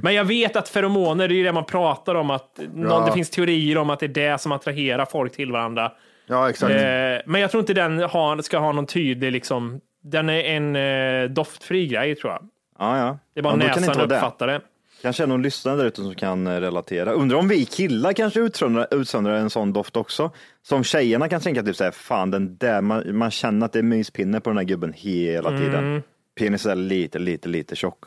Men 0.03 0.13
jag 0.13 0.25
vet 0.25 0.55
att 0.55 0.69
feromoner, 0.69 1.27
det 1.27 1.33
är 1.33 1.37
ju 1.37 1.43
det 1.43 1.51
man 1.51 1.65
pratar 1.65 2.15
om, 2.15 2.29
att 2.29 2.59
någon, 2.73 3.05
det 3.05 3.11
finns 3.11 3.29
teorier 3.29 3.77
om 3.77 3.89
att 3.89 3.99
det 3.99 4.05
är 4.05 4.31
det 4.31 4.41
som 4.41 4.51
attraherar 4.51 5.05
folk 5.05 5.35
till 5.35 5.51
varandra. 5.51 5.91
Ja, 6.27 6.49
exakt. 6.49 6.71
Eh, 6.71 6.77
men 7.25 7.41
jag 7.41 7.51
tror 7.51 7.61
inte 7.61 7.73
den 7.73 7.99
har, 7.99 8.41
ska 8.41 8.57
ha 8.59 8.71
någon 8.71 8.85
tydlig, 8.85 9.31
liksom, 9.31 9.81
den 10.03 10.29
är 10.29 10.43
en 10.43 10.75
eh, 10.75 11.29
doftfri 11.29 11.87
grej 11.87 12.15
tror 12.15 12.33
jag. 12.33 12.47
Ja, 12.79 12.97
ja. 12.97 13.17
Det 13.33 13.39
är 13.39 13.43
bara 13.43 13.53
ja, 13.53 13.57
näsan 13.57 14.01
uppfattar 14.01 14.47
det. 14.47 14.61
Kanske 15.01 15.23
är 15.23 15.27
någon 15.27 15.41
lyssnare 15.41 15.75
där 15.77 15.85
ute 15.85 16.01
som 16.01 16.15
kan 16.15 16.47
eh, 16.47 16.59
relatera. 16.59 17.11
Undrar 17.11 17.37
om 17.37 17.47
vi 17.47 17.65
killar 17.65 18.13
kanske 18.13 18.39
utsöndrar, 18.39 18.87
utsöndrar 18.91 19.35
en 19.35 19.49
sån 19.49 19.73
doft 19.73 19.97
också. 19.97 20.31
Som 20.61 20.83
tjejerna 20.83 21.29
kan 21.29 21.41
tänka 21.41 21.63
typ 21.63 21.75
såhär, 21.75 21.91
fan 21.91 22.31
den 22.31 22.57
där, 22.57 22.81
man, 22.81 23.17
man 23.17 23.31
känner 23.31 23.65
att 23.65 23.73
det 23.73 23.79
är 23.79 23.83
myspinne 23.83 24.39
på 24.39 24.49
den 24.49 24.57
här 24.57 24.65
gubben 24.65 24.93
hela 24.93 25.49
Mm. 25.49 25.61
tiden. 25.61 26.03
Penis 26.39 26.65
är 26.65 26.75
lite, 26.75 27.19
lite, 27.19 27.49
lite 27.49 27.75
tjock. 27.75 28.03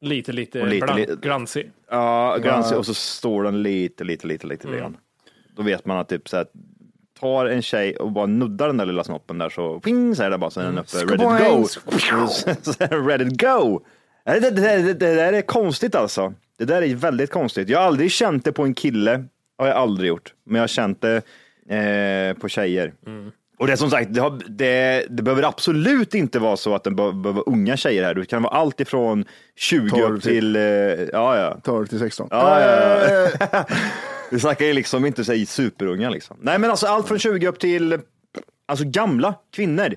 Lite, 0.00 0.32
lite, 0.32 0.60
Och 0.60 0.68
lite, 0.68 1.16
glansig. 1.22 1.70
Ja, 1.90 2.36
glansig 2.42 2.78
och 2.78 2.86
så 2.86 2.94
står 2.94 3.44
den 3.44 3.62
lite, 3.62 4.04
lite, 4.04 4.26
lite, 4.26 4.46
lite 4.46 4.68
Mm. 4.68 4.80
grann. 4.80 4.96
Då 5.56 5.62
vet 5.62 5.86
man 5.86 5.98
att 5.98 6.08
typ 6.08 6.28
så 6.28 6.36
här, 6.36 6.46
tar 7.20 7.46
en 7.46 7.62
tjej 7.62 7.96
och 7.96 8.12
bara 8.12 8.26
nuddar 8.26 8.66
den 8.66 8.76
där 8.76 8.86
lilla 8.86 9.04
snoppen 9.04 9.38
där 9.38 9.48
så 9.48 9.80
ping 9.80 10.16
så 10.16 10.22
är 10.22 10.30
det 10.30 10.38
bara 10.38 10.50
så 10.50 10.60
är 10.60 10.64
den 10.64 10.78
uppe, 10.78 10.96
ready 10.96 11.18
to 11.18 11.24
go. 11.54 11.66
Ready 13.08 13.30
to 13.30 13.36
go. 13.46 13.80
Det, 14.24 14.40
det, 14.40 14.50
det, 14.50 14.94
det, 14.94 15.14
där 15.14 15.32
är 15.32 15.42
konstigt 15.42 15.94
alltså. 15.94 16.34
Det 16.58 16.64
där 16.64 16.82
är 16.82 16.94
väldigt 16.94 17.30
konstigt. 17.30 17.68
Jag 17.68 17.78
har 17.78 17.86
aldrig 17.86 18.10
känt 18.10 18.44
det 18.44 18.52
på 18.52 18.62
en 18.62 18.74
kille, 18.74 19.24
har 19.58 19.66
jag 19.66 19.76
aldrig 19.76 20.08
gjort. 20.08 20.34
Men 20.44 20.54
jag 20.54 20.62
har 20.62 20.68
känt 20.68 21.00
det 21.00 21.22
eh, 21.68 22.40
på 22.40 22.48
tjejer. 22.48 22.94
Och 23.58 23.66
det 23.66 23.72
är 23.72 23.76
som 23.76 23.90
sagt, 23.90 24.14
det, 24.14 24.20
har, 24.20 24.40
det, 24.48 25.06
det 25.10 25.22
behöver 25.22 25.42
absolut 25.42 26.14
inte 26.14 26.38
vara 26.38 26.56
så 26.56 26.74
att 26.74 26.84
det 26.84 26.90
behöver 26.90 27.32
vara 27.32 27.44
unga 27.46 27.76
tjejer 27.76 28.04
här. 28.04 28.14
Det 28.14 28.26
kan 28.26 28.42
vara 28.42 28.54
allt 28.54 28.80
ifrån 28.80 29.24
20 29.56 29.90
12 29.90 30.16
upp 30.16 30.22
till, 30.22 30.56
eh, 30.56 30.62
ja 30.62 31.38
ja. 31.38 31.60
12 31.64 31.86
till 31.86 31.98
16. 31.98 32.28
Ja, 32.30 32.60
ja, 32.60 33.28
ja. 33.52 33.64
Vi 34.30 34.40
snackar 34.40 34.66
ju 34.66 34.72
liksom 34.72 35.06
inte 35.06 35.24
säg 35.24 35.46
superunga 35.46 36.10
liksom. 36.10 36.36
Nej 36.40 36.58
men 36.58 36.70
alltså 36.70 36.86
allt 36.86 37.08
från 37.08 37.18
20 37.18 37.48
upp 37.48 37.58
till 37.58 37.98
alltså 38.66 38.84
gamla 38.88 39.34
kvinnor. 39.52 39.94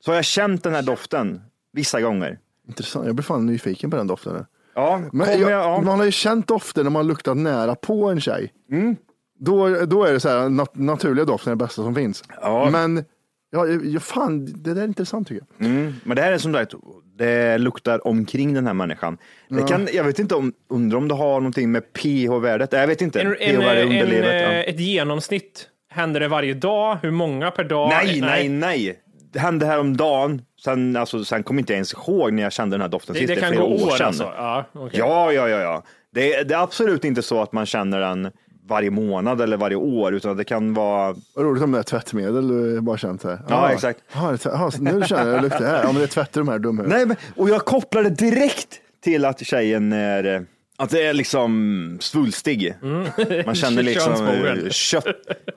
Så 0.00 0.10
har 0.10 0.16
jag 0.16 0.24
känt 0.24 0.64
den 0.64 0.74
här 0.74 0.82
doften 0.82 1.40
vissa 1.72 2.00
gånger. 2.00 2.38
Intressant. 2.68 3.06
Jag 3.06 3.14
blir 3.14 3.24
fan 3.24 3.46
nyfiken 3.46 3.90
på 3.90 3.96
den 3.96 4.06
doften. 4.06 4.46
Ja, 4.74 5.02
Men 5.12 5.30
jag, 5.30 5.40
jag, 5.40 5.50
ja. 5.50 5.80
Man 5.80 5.98
har 5.98 6.06
ju 6.06 6.12
känt 6.12 6.48
dofter 6.48 6.82
när 6.82 6.90
man 6.90 7.06
luktat 7.06 7.36
nära 7.36 7.74
på 7.74 8.10
en 8.10 8.20
tjej. 8.20 8.52
Mm. 8.70 8.96
Då, 9.38 9.68
då 9.84 10.04
är 10.04 10.12
det 10.12 10.20
så 10.20 10.28
här, 10.28 10.48
nat 10.48 10.76
naturliga 10.76 11.24
doften 11.24 11.50
är 11.50 11.56
det 11.56 11.64
bästa 11.64 11.82
som 11.82 11.94
finns. 11.94 12.24
Ja. 12.42 12.70
Men 12.72 13.04
ja, 13.50 13.66
ja, 13.66 14.00
fan, 14.00 14.44
det 14.44 14.74
där 14.74 14.82
är 14.82 14.86
intressant 14.86 15.28
tycker 15.28 15.46
jag. 15.48 15.66
Mm. 15.68 15.94
Men 16.04 16.16
det 16.16 16.22
här 16.22 16.32
är 16.32 16.38
som 16.38 16.52
sagt, 16.52 16.74
det 17.16 17.58
luktar 17.58 18.06
omkring 18.06 18.54
den 18.54 18.66
här 18.66 18.74
människan. 18.74 19.18
Det 19.48 19.62
kan, 19.62 19.88
jag 19.92 20.04
vet 20.04 20.18
inte 20.18 20.34
om, 20.34 20.52
undrar 20.68 20.98
om 20.98 21.08
det 21.08 21.14
har 21.14 21.40
någonting 21.40 21.72
med 21.72 21.92
pH-värdet. 21.92 22.72
Jag 22.72 22.86
vet 22.86 23.02
inte. 23.02 23.20
En, 23.20 23.36
en, 23.40 23.62
en, 23.62 24.24
eh, 24.24 24.60
ett 24.60 24.80
genomsnitt. 24.80 25.68
Händer 25.90 26.20
det 26.20 26.28
varje 26.28 26.54
dag? 26.54 26.98
Hur 27.02 27.10
många 27.10 27.50
per 27.50 27.64
dag? 27.64 27.88
Nej, 27.88 28.20
nej, 28.20 28.48
nej. 28.48 28.98
Det 29.32 29.38
hände 29.38 29.66
häromdagen. 29.66 30.42
Sen, 30.64 30.96
alltså, 30.96 31.24
sen 31.24 31.42
kommer 31.42 31.60
inte 31.60 31.72
jag 31.72 31.76
ens 31.76 31.94
ihåg 31.94 32.32
när 32.32 32.42
jag 32.42 32.52
kände 32.52 32.74
den 32.74 32.80
här 32.80 32.88
doften 32.88 33.12
Det, 33.12 33.18
sist. 33.18 33.28
det 33.28 33.34
är 33.34 33.40
kan 33.40 33.48
flera 33.52 33.62
gå 33.64 33.74
år 33.74 33.90
sedan. 33.90 34.06
alltså? 34.06 34.32
Ja, 34.36 34.64
okej. 34.72 34.98
Ja, 35.00 35.32
ja, 35.32 35.48
ja, 35.48 35.58
ja. 35.60 35.82
Det, 36.14 36.42
det 36.42 36.54
är 36.54 36.62
absolut 36.62 37.04
inte 37.04 37.22
så 37.22 37.42
att 37.42 37.52
man 37.52 37.66
känner 37.66 38.00
den 38.00 38.30
varje 38.68 38.90
månad 38.90 39.40
eller 39.40 39.56
varje 39.56 39.76
år, 39.76 40.14
utan 40.14 40.36
det 40.36 40.44
kan 40.44 40.74
vara 40.74 41.14
Vad 41.34 41.44
roligt 41.46 41.62
om 41.62 41.72
det 41.72 41.78
är 41.78 41.82
tvättmedel 41.82 42.48
du 42.48 42.80
bara 42.80 42.96
känt 42.98 43.24
här. 43.24 43.38
Ja, 43.48 43.70
exakt. 43.72 44.00
Det 44.12 44.18
är 44.18 44.36
tvätt- 44.36 44.52
ja, 44.54 44.70
nu 44.80 45.02
känner 45.06 45.32
jag 45.32 45.42
lukten 45.42 45.66
här. 45.66 45.78
Ja, 45.82 45.86
men 45.86 45.94
det 45.94 46.02
är 46.02 46.06
tvättar 46.06 46.40
de 46.40 46.48
här 46.48 46.58
dumhuvuden. 46.58 46.96
Nej, 46.98 47.06
men, 47.06 47.16
och 47.36 47.48
jag 47.48 47.64
kopplar 47.64 48.02
det 48.02 48.10
direkt 48.10 48.68
till 49.04 49.24
att 49.24 49.46
tjejen 49.46 49.92
är 49.92 50.34
eh, 50.34 50.40
att 50.82 50.90
det 50.90 51.06
är 51.06 51.12
liksom 51.12 51.98
svulstig. 52.00 52.74
Man 53.46 53.54
känner 53.54 53.82
liksom 53.82 54.12
eh, 54.12 54.70
kött. 54.70 55.04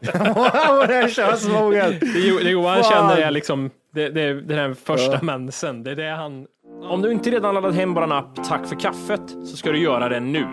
Ja, 0.14 0.86
det 0.88 0.96
är 0.96 1.10
könsmogen. 1.10 2.00
Det 2.00 2.44
det 2.44 2.50
Johan 2.50 2.84
Fan. 2.84 2.92
känner 2.92 3.18
är 3.18 3.32
liksom 3.32 3.70
det, 3.94 4.10
det, 4.10 4.42
den 4.42 4.58
här 4.58 4.76
första 4.86 5.22
mensen. 5.22 5.84
Det 5.84 5.92
är 5.92 5.96
det 5.96 6.10
han... 6.10 6.46
Om 6.84 7.02
du 7.02 7.12
inte 7.12 7.30
redan 7.32 7.56
laddat 7.56 7.76
hem 7.76 7.94
vår 7.94 8.14
app 8.14 8.44
Tack 8.48 8.68
för 8.68 8.80
kaffet 8.80 9.22
så 9.46 9.58
ska 9.58 9.72
du 9.72 9.80
göra 9.80 10.10
det 10.10 10.20
nu. 10.20 10.46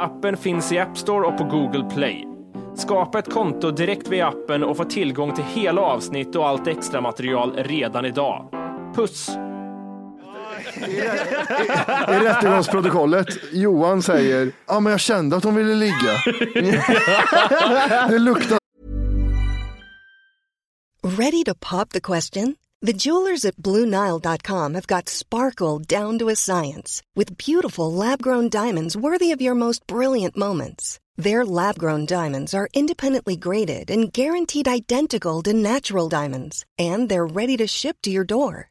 Appen 0.00 0.36
finns 0.36 0.72
i 0.72 0.78
App 0.78 0.98
Store 0.98 1.26
och 1.26 1.38
på 1.38 1.44
Google 1.44 1.90
Play. 1.94 2.24
Skapa 2.76 3.18
ett 3.18 3.32
konto 3.32 3.70
direkt 3.70 4.08
via 4.08 4.28
appen 4.28 4.64
och 4.64 4.76
få 4.76 4.84
tillgång 4.84 5.34
till 5.34 5.44
hela 5.44 5.80
avsnitt 5.80 6.36
och 6.36 6.48
allt 6.48 6.66
extra 6.66 7.00
material 7.00 7.52
redan 7.56 8.04
idag. 8.04 8.48
Puss! 8.94 9.30
I 12.08 12.18
rättegångsprotokollet, 12.24 13.26
Johan 13.52 14.02
säger, 14.02 14.52
ja 14.66 14.80
men 14.80 14.90
jag 14.90 15.00
kände 15.00 15.36
att 15.36 15.44
hon 15.44 15.54
ville 15.54 15.74
ligga. 15.74 16.22
det 18.08 18.18
luktar 18.18 18.58
Ready 21.02 21.44
to 21.44 21.54
pop 21.54 21.90
the 21.90 22.00
question? 22.00 22.56
The 22.82 22.92
jewelers 22.92 23.44
at 23.44 23.56
BlueNile.com 23.56 24.74
have 24.74 24.86
got 24.86 25.08
sparkle 25.08 25.78
down 25.78 26.18
to 26.18 26.28
a 26.28 26.36
science 26.36 27.02
with 27.14 27.38
beautiful 27.38 27.92
lab 27.92 28.20
grown 28.20 28.48
diamonds 28.48 28.96
worthy 28.96 29.32
of 29.32 29.40
your 29.40 29.54
most 29.54 29.86
brilliant 29.86 30.36
moments. 30.36 30.98
Their 31.16 31.46
lab 31.46 31.78
grown 31.78 32.06
diamonds 32.06 32.54
are 32.54 32.68
independently 32.74 33.36
graded 33.36 33.90
and 33.90 34.12
guaranteed 34.12 34.68
identical 34.68 35.42
to 35.44 35.52
natural 35.52 36.08
diamonds, 36.08 36.64
and 36.78 37.08
they're 37.08 37.26
ready 37.26 37.56
to 37.56 37.66
ship 37.66 37.96
to 38.02 38.10
your 38.10 38.24
door. 38.24 38.70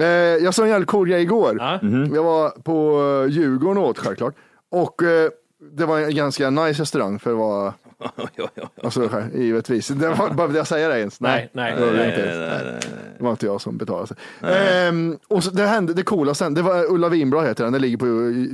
Eh, 0.00 0.08
jag 0.44 0.54
såg 0.54 0.64
en 0.64 0.70
jävligt 0.70 0.88
cool 0.88 1.08
grej 1.08 1.22
igår. 1.22 1.56
Ja. 1.58 1.78
Jag 2.14 2.22
var 2.22 2.50
på 2.50 3.02
eh, 3.24 3.30
Djurgården 3.32 3.82
och 3.82 3.88
åt 3.88 3.98
självklart. 3.98 4.34
Och 4.70 5.02
eh, 5.02 5.30
det 5.72 5.86
var 5.86 5.98
en 6.00 6.14
ganska 6.14 6.50
nice 6.50 6.82
restaurang 6.82 7.18
för 7.18 7.30
att 7.30 7.36
vara, 7.38 7.74
alltså 8.82 9.10
givetvis. 9.34 9.88
Det 9.88 10.08
var, 10.08 10.30
bara 10.34 10.46
vill 10.46 10.56
jag 10.56 10.66
säga 10.66 10.88
det 10.88 10.98
ens? 11.00 11.20
Nej, 11.20 11.50
nej, 11.52 11.74
det 11.76 11.86
var 11.86 11.92
nej, 11.92 12.06
inte 12.08 12.20
ens. 12.20 12.84
Det 13.18 13.24
var 13.24 13.30
inte 13.30 13.46
jag 13.46 13.60
som 13.60 13.76
betalade. 13.76 14.06
sig. 14.06 14.16
Ehm, 14.42 15.18
och 15.28 15.44
så, 15.44 15.50
det 15.50 15.66
hände, 15.66 15.94
det 15.94 16.02
coolaste, 16.02 16.48
det 16.48 16.62
var 16.62 16.92
Ulla 16.92 17.08
Vinbra 17.08 17.42
heter 17.42 17.64
den, 17.64 17.72
den 17.72 17.82
ligger 17.82 17.96
på 17.96 18.06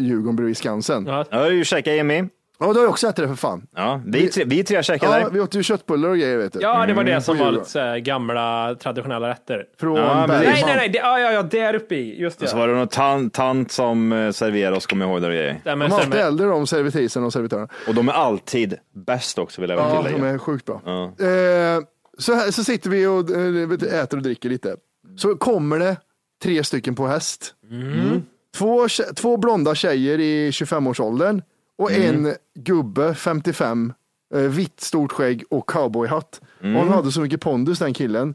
Djurgården 0.02 0.36
bredvid 0.36 0.56
Skansen. 0.56 1.06
Ja, 1.06 1.18
Ja. 1.18 1.24
Jag 1.30 1.38
har 1.38 1.50
ju 1.50 1.64
käkat 1.64 1.94
Jimmy. 1.94 2.24
Du 2.58 2.64
har 2.64 2.74
ju 2.74 2.86
också 2.86 3.06
ätit 3.06 3.16
det 3.16 3.28
för 3.28 3.34
fan. 3.34 3.66
Ja, 3.76 4.00
vi, 4.06 4.28
tre, 4.28 4.44
vi 4.46 4.64
tre 4.64 4.82
käkade 4.82 5.18
Ja, 5.18 5.24
där. 5.24 5.30
vi 5.30 5.40
åt 5.40 5.54
ju 5.54 5.62
köttbullar 5.62 6.08
och 6.08 6.16
grejer 6.18 6.36
vet 6.36 6.52
du. 6.52 6.58
Ja, 6.62 6.86
det 6.86 6.92
var 6.94 7.04
det 7.04 7.20
som 7.20 7.38
var 7.38 7.52
lite 7.52 7.64
så 7.70 7.78
här 7.78 7.98
gamla 7.98 8.74
traditionella 8.82 9.28
rätter. 9.28 9.64
Från 9.80 9.96
Ja, 9.96 10.02
Bergman. 10.04 10.28
precis. 10.28 10.46
Nej, 10.46 10.62
nej, 10.66 10.76
nej. 10.76 10.88
Det, 10.88 10.98
ja, 10.98 11.18
ja, 11.20 11.32
ja, 11.32 11.42
där 11.42 11.74
uppe 11.74 11.94
i. 11.94 12.20
Just 12.20 12.38
det. 12.38 12.46
Så 12.48 12.56
var 12.56 12.68
det 12.68 12.74
någon 12.74 12.88
tant, 12.88 13.34
tant 13.34 13.70
som 13.72 14.12
eh, 14.12 14.30
serverade 14.30 14.76
oss, 14.76 14.86
kommer 14.86 15.04
jag 15.06 15.12
ihåg 15.12 15.22
det 15.22 15.26
och 15.26 15.32
grejer. 15.32 15.60
De 15.64 15.82
är 15.82 15.84
alltid 15.84 15.98
stämmer. 16.00 16.16
äldre 16.16 16.46
de 16.46 16.66
servitrisen 16.66 17.24
och 17.24 17.32
servitörerna. 17.32 17.68
Och 17.88 17.94
de 17.94 18.08
är 18.08 18.12
alltid 18.12 18.74
bäst 18.94 19.38
också 19.38 19.60
vill 19.60 19.70
jag 19.70 19.76
väl 19.76 19.86
Ja, 19.88 19.96
tillägga. 20.02 20.18
de 20.24 20.34
är 20.34 20.38
sjukt 20.38 20.64
bra. 20.66 20.80
Ja. 20.84 21.04
Eh, 21.04 21.80
så, 22.18 22.34
här, 22.34 22.50
så 22.50 22.64
sitter 22.64 22.90
vi 22.90 23.06
och 23.06 23.30
eh, 23.30 23.68
vet 23.68 23.80
du, 23.80 23.88
äter 23.88 24.16
och 24.16 24.22
dricker 24.22 24.48
lite. 24.48 24.76
Så 25.16 25.36
kommer 25.36 25.78
det 25.78 25.96
tre 26.42 26.64
stycken 26.64 26.94
på 26.94 27.06
häst. 27.06 27.54
Mm. 27.70 28.22
Två, 28.56 28.86
tje- 28.86 29.14
två 29.14 29.36
blonda 29.36 29.74
tjejer 29.74 30.20
i 30.20 30.50
25-årsåldern 30.50 31.42
och 31.78 31.92
en 31.92 32.34
gubbe, 32.54 33.14
55, 33.14 33.92
eh, 34.34 34.40
vitt 34.40 34.80
stort 34.80 35.12
skägg 35.12 35.44
och 35.50 35.68
cowboyhatt. 35.70 36.40
Och 36.60 36.66
han 36.68 36.88
hade 36.88 37.12
så 37.12 37.20
mycket 37.20 37.40
pondus 37.40 37.78
den 37.78 37.94
killen. 37.94 38.34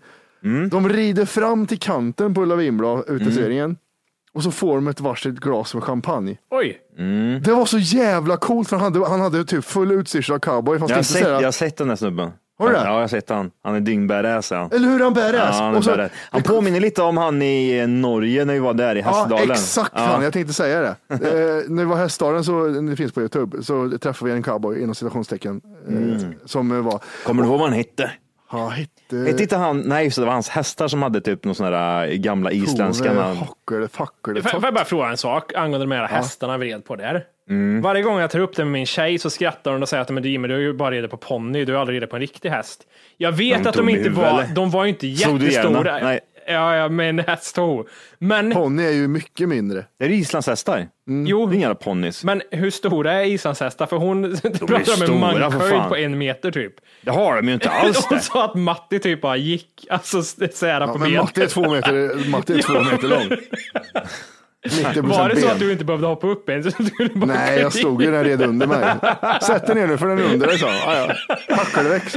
De 0.72 0.90
rider 0.90 1.26
fram 1.26 1.68
till 1.68 1.80
kanten 1.80 2.34
på 2.34 2.42
Ulla 2.42 2.56
Vinblad 2.56 3.04
uteserveringen 3.08 3.78
och 4.34 4.44
så 4.44 4.52
får 4.52 4.76
de 4.76 4.88
ett 4.88 5.00
varsitt 5.00 5.40
glas 5.40 5.74
med 5.74 5.84
champagne. 5.84 6.38
Oj, 6.52 6.82
Det 7.44 7.52
var 7.54 7.66
så 7.66 7.78
jävla 7.80 8.38
coolt 8.38 8.70
för 8.70 8.78
han 8.78 8.94
hade, 8.94 9.08
han 9.10 9.22
hade 9.22 9.46
typ 9.46 9.66
full 9.66 9.92
utstyrsel 9.92 10.36
av 10.36 10.40
cowboy. 10.40 10.80
Fast 10.80 10.90
Jag 10.90 10.96
har, 10.96 11.00
inte 11.00 11.14
sett, 11.14 11.22
jag 11.28 11.44
har 11.44 11.52
sett 11.52 11.78
den 11.78 11.88
där 11.88 11.96
snubben. 11.96 12.32
Har 12.62 12.68
du 12.70 12.74
det? 12.76 12.80
Ja, 12.82 12.94
jag 12.94 13.00
har 13.02 13.08
sett 13.08 13.30
han. 13.30 13.52
Han 13.64 13.76
är 13.76 13.80
dyngbadass. 13.80 14.52
Han. 14.52 14.72
Eller 14.72 14.88
hur 14.88 15.00
han 15.04 15.14
bär 15.14 15.34
Ja, 15.34 15.46
han, 15.52 15.74
är 15.74 15.78
Och 15.78 15.84
så- 15.84 15.90
badass. 15.92 16.12
han 16.32 16.44
påminner 16.44 16.80
lite 16.80 17.02
om 17.02 17.18
han 17.18 17.42
i 17.42 17.78
eh, 17.80 17.88
Norge 17.88 18.46
när 18.46 18.54
vi 18.54 18.60
var 18.60 18.74
där 18.74 18.96
i 18.98 19.02
Hästdalen. 19.02 19.48
Ja, 19.48 19.54
exakt 19.54 20.00
fan, 20.00 20.24
jag 20.24 20.34
tänkte 20.34 20.54
säga 20.54 20.82
det. 20.82 20.96
eh, 21.10 21.18
när 21.68 21.84
vi 21.84 21.86
var 21.86 21.96
i 21.98 22.00
Hästdalen, 22.00 22.44
så, 22.44 22.68
det 22.68 22.96
finns 22.96 23.12
på 23.14 23.20
Youtube, 23.22 23.64
så 23.64 23.98
träffade 24.02 24.32
vi 24.32 24.38
en 24.38 24.44
cowboy 24.44 24.82
inom 24.82 24.96
citationstecken. 24.96 25.62
Eh, 25.90 26.28
Som 26.46 26.72
eh, 26.72 26.78
var, 26.78 27.00
Kommer 27.26 27.44
du 27.44 27.50
ihåg 27.50 27.60
vad 27.60 27.70
han 27.70 27.78
hette? 27.78 28.12
ja, 28.52 28.68
hette... 28.68 29.18
Hette 29.32 29.44
inte 29.44 29.58
han, 29.58 29.80
nej 29.80 30.12
så 30.12 30.22
det 30.22 30.26
var 30.28 30.34
hans 30.34 30.50
hästar 30.50 30.88
som 30.88 31.02
hade 31.02 31.22
typ 31.22 31.44
någon 31.46 31.56
sån 31.56 31.72
där 31.72 32.08
äh, 32.08 32.14
gamla 32.16 32.52
isländska 32.52 33.14
namn. 33.14 33.38
Får 33.68 34.64
jag 34.64 34.74
bara 34.74 34.86
fråga 34.86 35.10
en 35.10 35.18
sak 35.18 35.54
angående 35.56 35.86
de 35.86 35.92
här 35.96 36.08
hästarna 36.08 36.58
vi 36.58 36.74
red 36.74 36.86
på 36.86 36.96
där? 36.96 37.24
Mm. 37.52 37.82
Varje 37.82 38.02
gång 38.02 38.20
jag 38.20 38.30
tar 38.30 38.40
upp 38.40 38.56
det 38.56 38.64
med 38.66 38.72
min 38.72 38.86
tjej 38.86 39.20
så 39.20 39.30
skrattar 39.30 39.72
hon 39.72 39.82
och 39.82 39.90
säger 39.90 40.02
att 40.02 40.10
men 40.10 40.24
du, 40.24 40.30
Jimmy, 40.30 40.48
du 40.48 40.54
har 40.54 40.62
ju 40.62 40.74
bara 40.74 40.92
ridit 40.92 41.12
på 41.12 41.18
ponny, 41.18 41.66
du 41.66 41.74
har 41.74 41.80
aldrig 41.80 41.96
ridit 41.98 42.10
på 42.10 42.16
en 42.16 42.20
riktig 42.22 42.50
häst. 42.50 42.82
Jag 43.18 43.32
vet 43.32 43.64
De 43.64 43.70
att 43.70 43.76
de 43.76 43.90
inte 43.90 44.10
var, 44.10 44.28
eller? 44.28 44.56
de 44.56 44.70
var 44.72 44.84
ju 44.86 44.90
inte 44.90 45.08
jättestora. 45.08 46.00
Nej. 46.04 46.20
Ja, 46.48 46.76
ja, 46.76 46.90
med 46.90 47.10
en 47.10 47.20
hästho. 47.20 47.84
Men, 48.20 48.52
Ponny 48.52 48.84
är 48.84 48.92
ju 48.92 49.08
mycket 49.08 49.50
mindre. 49.50 49.86
Det 50.00 50.06
är 50.06 50.10
islandshästar. 50.10 50.88
jo, 51.28 51.46
Det 51.46 51.56
är 51.56 51.58
inga 51.58 51.76
ponnys. 51.76 52.24
men 52.24 52.42
hur 52.52 52.70
stora 52.72 53.14
är 53.14 53.26
islandshästar? 53.26 53.86
För 53.86 53.98
hon 53.98 54.38
pratar 54.68 55.06
om 55.10 55.14
en 55.14 55.20
mankhöjd 55.20 55.82
på 55.90 55.96
en 55.96 56.18
meter 56.18 56.52
typ. 56.52 56.74
Det 57.02 57.12
har 57.12 57.36
de 57.36 57.48
ju 57.48 57.54
inte 57.54 57.70
alls 57.70 58.06
Hon 58.10 58.20
sa 58.20 58.46
att 58.46 58.56
Matti 58.56 59.00
typ 59.00 59.22
bara 59.22 59.38
gick, 59.38 59.88
alltså 59.90 60.24
sära 60.24 60.84
Ja, 60.84 60.94
på 60.94 61.00
men 61.00 61.10
benet. 61.10 61.24
Matti 61.24 61.42
är 61.42 61.48
två 61.48 61.70
meter, 61.70 62.30
Matti 62.30 62.54
är 62.54 62.62
två 62.62 62.74
meter 62.92 63.08
lång. 63.08 63.38
90 64.66 65.02
Var 65.02 65.30
det 65.30 65.36
så 65.36 65.42
ben. 65.42 65.52
att 65.52 65.60
du 65.60 65.72
inte 65.72 65.86
behövde 65.86 66.08
hoppa 66.08 66.28
upp 66.28 66.50
ens? 66.50 66.76
Nej, 67.14 67.60
jag 67.60 67.74
stod 67.74 68.04
ju 68.04 68.12
där 68.12 68.24
red 68.24 68.42
under 68.42 68.68
mig. 68.68 68.96
Sätt 69.42 69.68
dig 69.68 69.76
ner 69.76 69.88
nu 69.88 69.98
för 69.98 70.08
den 70.08 70.20
är 70.20 70.24
under 70.24 70.48
dig, 70.48 70.58
sa 70.58 70.68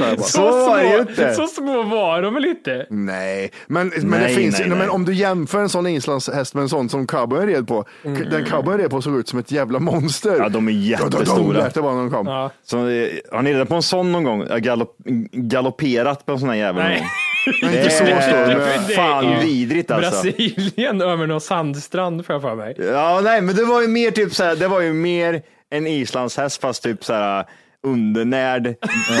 jag 0.07 0.17
bara. 0.17 0.23
Så 0.23 0.41
var 0.41 0.77
det 0.77 0.89
ju 0.93 0.99
inte. 0.99 1.33
Så 1.33 1.47
små 1.47 1.83
var 1.83 2.21
de 2.21 2.33
väl 2.33 2.45
inte? 2.45 2.85
Nej, 2.89 3.51
men, 3.67 3.87
men 3.87 4.09
Nej, 4.09 4.19
det 4.19 4.35
finns 4.35 4.59
nej, 4.59 4.69
nej. 4.69 4.77
men 4.77 4.89
om 4.89 5.05
du 5.05 5.13
jämför 5.13 5.59
en 5.59 5.69
sån 5.69 5.87
islandshäst 5.87 6.53
med 6.53 6.61
en 6.61 6.69
sån 6.69 6.89
som 6.89 7.07
cowboyen 7.07 7.47
red 7.47 7.67
på. 7.67 7.85
Den 8.03 8.45
cowboyen 8.45 8.79
red 8.79 8.89
på 8.89 9.01
såg 9.01 9.19
ut 9.19 9.27
som 9.27 9.39
ett 9.39 9.51
jävla 9.51 9.79
monster. 9.79 10.35
Ja, 10.39 10.49
de 10.49 10.67
är 10.67 10.71
jättestora. 10.71 11.59
Ja, 11.59 11.69
de 11.73 11.81
bara 11.81 11.93
när 11.93 12.01
de 12.01 12.11
kom. 12.11 12.27
Ja. 12.27 12.51
Så, 12.63 12.77
eh, 12.87 13.07
har 13.31 13.41
ni 13.41 13.53
redan 13.53 13.67
på 13.67 13.75
en 13.75 13.81
sån 13.81 14.11
någon 14.11 14.23
gång? 14.23 14.45
Galopp, 14.57 14.95
galopperat 15.31 16.25
på 16.25 16.31
en 16.31 16.39
sån 16.39 16.49
här 16.49 16.55
jävel 16.55 16.83
någon 16.83 16.93
gång? 16.93 17.07
Men 17.61 17.73
inte 17.73 17.89
så 17.89 17.97
stor. 17.97 18.05
Men, 18.47 18.57
Det 18.87 18.93
är 18.93 18.95
Fan 18.95 19.39
vidrigt 19.39 19.91
alltså. 19.91 20.21
Brasilien 20.23 21.01
över 21.01 21.27
någon 21.27 21.41
sandstrand 21.41 22.25
får 22.25 22.33
jag 22.35 22.41
för 22.41 22.55
mig. 22.55 22.75
Ja, 22.79 23.21
nej, 23.23 23.41
men 23.41 23.55
det 23.55 23.65
var 23.65 23.81
ju 23.81 23.87
mer 23.87 24.11
typ 24.11 24.33
så 24.33 24.43
här, 24.43 24.55
det 24.55 24.67
var 24.67 24.81
ju 24.81 24.93
mer 24.93 25.41
en 25.69 25.87
islandshäst 25.87 26.61
fast 26.61 26.83
typ 26.83 27.03
så 27.05 27.13
här 27.13 27.45
undernärd, 27.87 28.63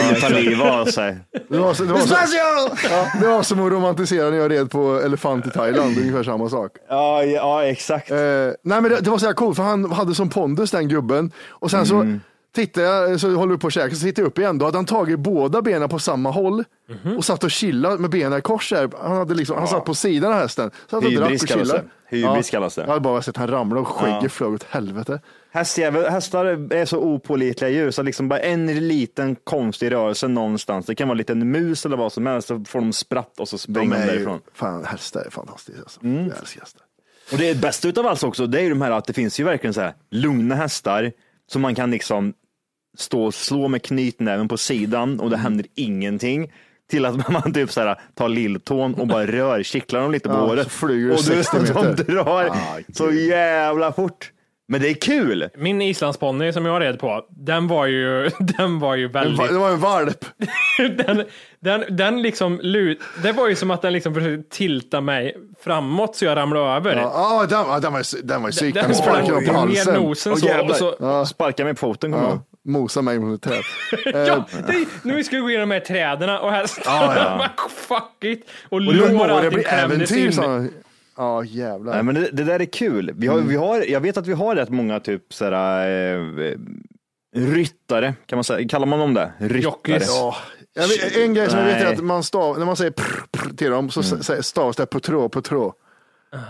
ville 0.07 0.21
ta 0.21 0.29
livet 0.29 0.71
av 0.71 0.85
sig. 0.85 1.17
det, 1.49 1.57
var, 1.57 1.73
så- 1.73 1.83
det, 1.83 1.93
var 1.93 1.99
så, 1.99 2.05
Despacio! 2.07 2.89
ja, 2.91 3.07
det 3.21 3.27
var 3.27 3.43
som 3.43 3.65
att 3.65 3.71
romantisera 3.71 4.29
när 4.29 4.37
jag 4.37 4.51
red 4.51 4.71
på 4.71 5.01
elefant 5.05 5.47
i 5.47 5.49
Thailand. 5.49 5.97
Ungefär 5.97 6.23
samma 6.23 6.49
sak. 6.49 6.71
Ja, 6.89 7.23
ja, 7.23 7.63
exakt. 7.63 8.11
Eh, 8.11 8.17
nej 8.17 8.81
men 8.81 8.83
det, 8.83 8.99
det 9.01 9.09
var 9.09 9.17
så 9.17 9.25
här 9.25 9.33
coolt 9.33 9.55
för 9.55 9.63
han 9.63 9.91
hade 9.91 10.15
som 10.15 10.29
pondus 10.29 10.71
den 10.71 10.87
gubben 10.87 11.31
och 11.49 11.71
sen 11.71 11.85
så 11.85 11.95
Mm. 11.95 12.21
Tittade 12.55 12.87
jag, 12.87 13.19
så 13.19 13.35
håller 13.35 13.53
vi 13.53 13.59
på 13.59 13.67
att 13.67 13.73
käka, 13.73 13.95
så 13.95 14.01
tittar 14.01 14.21
jag 14.23 14.27
upp 14.27 14.39
igen. 14.39 14.57
Då 14.57 14.65
hade 14.65 14.77
han 14.77 14.85
tagit 14.85 15.19
båda 15.19 15.61
benen 15.61 15.89
på 15.89 15.99
samma 15.99 16.31
håll 16.31 16.63
Mhm. 17.03 17.17
och 17.17 17.25
satt 17.25 17.43
och 17.43 17.51
chillade 17.51 17.97
med 17.97 18.09
benen 18.09 18.39
i 18.39 18.41
kors 18.41 18.71
här. 18.71 18.89
Han, 19.01 19.17
hade 19.17 19.33
liksom, 19.33 19.57
han 19.57 19.67
satt 19.67 19.85
på 19.85 19.93
sidan 19.95 20.33
av 20.33 20.39
hästen. 20.39 20.71
Satt 20.89 20.93
och 21.05 21.11
drack 21.11 21.11
Hybris 21.29 21.43
och 21.43 21.47
kallas 21.49 21.67
chillade. 21.67 21.83
det. 22.09 22.17
Hybris 22.17 22.49
kallas 22.49 22.75
det. 22.75 22.81
Jag 22.81 22.87
hade 22.87 22.99
bara 22.99 23.21
sett 23.21 23.37
han 23.37 23.47
ramla 23.47 23.79
och 23.79 23.87
skägget 23.87 24.31
flög 24.31 24.53
åt 24.53 24.63
helvete. 24.63 25.19
Hästjävel, 25.51 26.11
hästar 26.11 26.45
är 26.73 26.85
så 26.85 26.99
opålitliga 26.99 27.69
djur 27.69 27.91
så 27.91 28.03
liksom 28.03 28.27
bara 28.29 28.39
en 28.39 28.87
liten 28.87 29.35
konstig 29.43 29.91
rörelse 29.91 30.27
någonstans. 30.27 30.85
Det 30.85 30.95
kan 30.95 31.07
vara 31.07 31.13
en 31.13 31.17
liten 31.17 31.51
mus 31.51 31.85
eller 31.85 31.97
vad 31.97 32.11
som 32.13 32.25
helst 32.25 32.47
så 32.47 32.63
får 32.67 32.79
de 32.79 32.93
spratt 32.93 33.39
och 33.39 33.49
så 33.49 33.55
De 33.55 33.59
springer 33.59 33.95
de 33.95 34.01
ju, 34.01 34.07
därifrån. 34.11 34.39
fan 34.53 34.85
hästar 34.85 35.21
är 35.25 35.29
fantastiskt 35.29 35.79
alltså. 35.79 35.99
Mm. 36.03 36.27
Jag 36.27 36.37
älskar 36.39 36.59
hästar. 36.61 36.81
Och 37.31 37.37
det 37.37 37.61
bästa 37.61 37.87
utav 37.87 38.07
allt 38.07 38.23
också, 38.23 38.47
det 38.47 38.59
är 38.59 38.63
ju 38.63 38.69
de 38.69 38.81
här 38.81 38.91
att 38.91 39.05
det 39.05 39.13
finns 39.13 39.39
ju 39.39 39.43
verkligen 39.43 39.73
så 39.73 39.81
här 39.81 39.93
lugna 40.11 40.55
hästar 40.55 41.11
som 41.51 41.61
man 41.61 41.75
kan 41.75 41.91
liksom 41.91 42.33
stå 42.97 43.23
och 43.23 43.33
slå 43.33 43.67
med 43.67 43.83
knytnäven 43.83 44.47
på 44.47 44.57
sidan 44.57 45.09
Mm. 45.09 45.19
och 45.19 45.29
det 45.29 45.37
händer 45.37 45.65
ingenting. 45.75 46.51
Till 46.89 47.05
att 47.05 47.29
man 47.31 47.53
typ 47.53 47.71
så 47.71 47.81
här 47.81 47.99
tar 48.15 48.29
lilltån 48.29 48.93
och 48.93 49.07
bara 49.07 49.25
rör, 49.25 49.63
kittlar 49.63 50.01
dem 50.01 50.11
lite 50.11 50.29
på 50.29 50.35
Ja, 50.35 50.39
håret. 50.45 50.63
så 50.63 50.69
flyger 50.69 51.07
du 51.07 51.13
och 51.13 51.19
60 51.19 51.57
de 51.73 51.87
meter. 51.87 52.03
drar 52.03 52.45
Ah, 52.51 52.79
så 52.93 53.11
jävla 53.11 53.91
fort. 53.91 54.31
Men 54.67 54.81
det 54.81 54.89
är 54.89 54.93
kul. 54.93 55.49
Min 55.57 55.81
islandsponny 55.81 56.53
som 56.53 56.65
jag 56.65 56.81
red 56.81 56.99
på, 56.99 57.25
den 57.29 57.67
var 57.67 57.85
ju, 57.85 58.29
den 58.57 58.79
var 58.79 58.95
ju 58.95 59.07
väldigt... 59.07 59.49
det 59.49 59.57
var 59.57 59.69
en 59.71 59.79
valp. 59.79 60.25
den, 60.97 61.23
den, 61.59 61.83
den 61.97 62.21
liksom 62.21 62.59
lut, 62.63 62.99
det 63.23 63.31
var 63.31 63.47
ju 63.49 63.55
som 63.55 63.71
att 63.71 63.81
den 63.81 63.93
liksom 63.93 64.13
försökte 64.13 64.55
tilta 64.57 65.01
mig 65.01 65.35
framåt 65.63 66.15
så 66.15 66.25
jag 66.25 66.35
ramlade 66.37 66.65
över. 66.75 66.95
Ja, 66.95 67.11
ah, 67.15 67.45
den, 67.45 67.59
ah, 67.59 67.79
den 67.79 67.93
var, 67.93 68.23
den 68.23 68.43
var 68.43 68.51
psyk. 68.51 68.73
den 68.75 68.83
Den 68.83 68.95
sparkade 68.95 69.25
sprang 69.25 69.35
mig 69.37 69.47
på 69.47 69.53
ner 69.53 69.59
halsen. 69.59 69.93
nosen 70.03 70.31
Och 70.33 70.39
så. 70.39 70.59
Och 70.59 70.75
så 70.75 71.25
Sparka 71.25 71.63
mig 71.63 71.73
på 71.73 71.79
foten 71.79 72.11
kommer 72.11 72.27
Ja. 72.27 72.43
Mosa 72.65 73.01
mig 73.01 73.19
mot 73.19 73.45
ett 73.45 73.51
träd. 73.51 73.63
ja, 74.27 74.45
det, 74.67 74.87
nu 75.03 75.23
ska 75.23 75.35
vi 75.35 75.41
gå 75.41 75.49
igenom 75.49 75.69
de 75.69 75.75
här 75.75 75.81
träden 75.81 76.29
och 76.29 76.51
hästarna 76.51 77.37
bara 77.37 77.51
fuck 77.69 78.23
it. 78.23 78.49
Och, 78.63 78.73
Och 78.73 78.81
lår 78.81 79.49
blir 79.49 79.67
äventyr, 79.67 80.31
han. 80.41 80.69
Ja, 81.17 81.43
jävlar. 81.43 81.93
Nej, 81.93 82.03
men 82.03 82.15
det, 82.15 82.29
det 82.31 82.43
där 82.43 82.59
är 82.59 82.65
kul. 82.65 83.11
Vi 83.15 83.27
har, 83.27 83.35
Mm. 83.35 83.49
vi 83.49 83.55
har, 83.55 83.83
jag 83.87 83.99
vet 83.99 84.17
att 84.17 84.27
vi 84.27 84.33
har 84.33 84.55
rätt 84.55 84.69
många 84.69 84.99
typ 84.99 85.33
sådär, 85.33 86.15
eh, 86.15 86.55
ryttare, 87.35 88.13
kan 88.25 88.37
man 88.37 88.43
säga, 88.43 88.67
kallar 88.67 88.87
man 88.87 88.99
dem 88.99 89.13
det? 89.13 89.33
Ryttare. 89.39 89.99
Ja, 90.07 90.35
jag 90.73 90.87
vet, 90.87 91.17
en 91.17 91.33
grej 91.33 91.49
som 91.49 91.59
jag 91.59 91.65
vet 91.65 91.81
är 91.81 91.85
Nej. 91.85 91.93
att 91.93 92.03
man 92.03 92.23
stav, 92.23 92.59
när 92.59 92.65
man 92.65 92.75
säger 92.75 92.91
prr, 92.91 93.23
prr 93.31 93.55
till 93.55 93.71
dem 93.71 93.89
så 93.89 94.15
mm. 94.31 94.43
stavas 94.43 94.75
det 94.75 94.85
på 94.85 94.99
trå, 94.99 95.29
på 95.29 95.41
trå. 95.41 95.73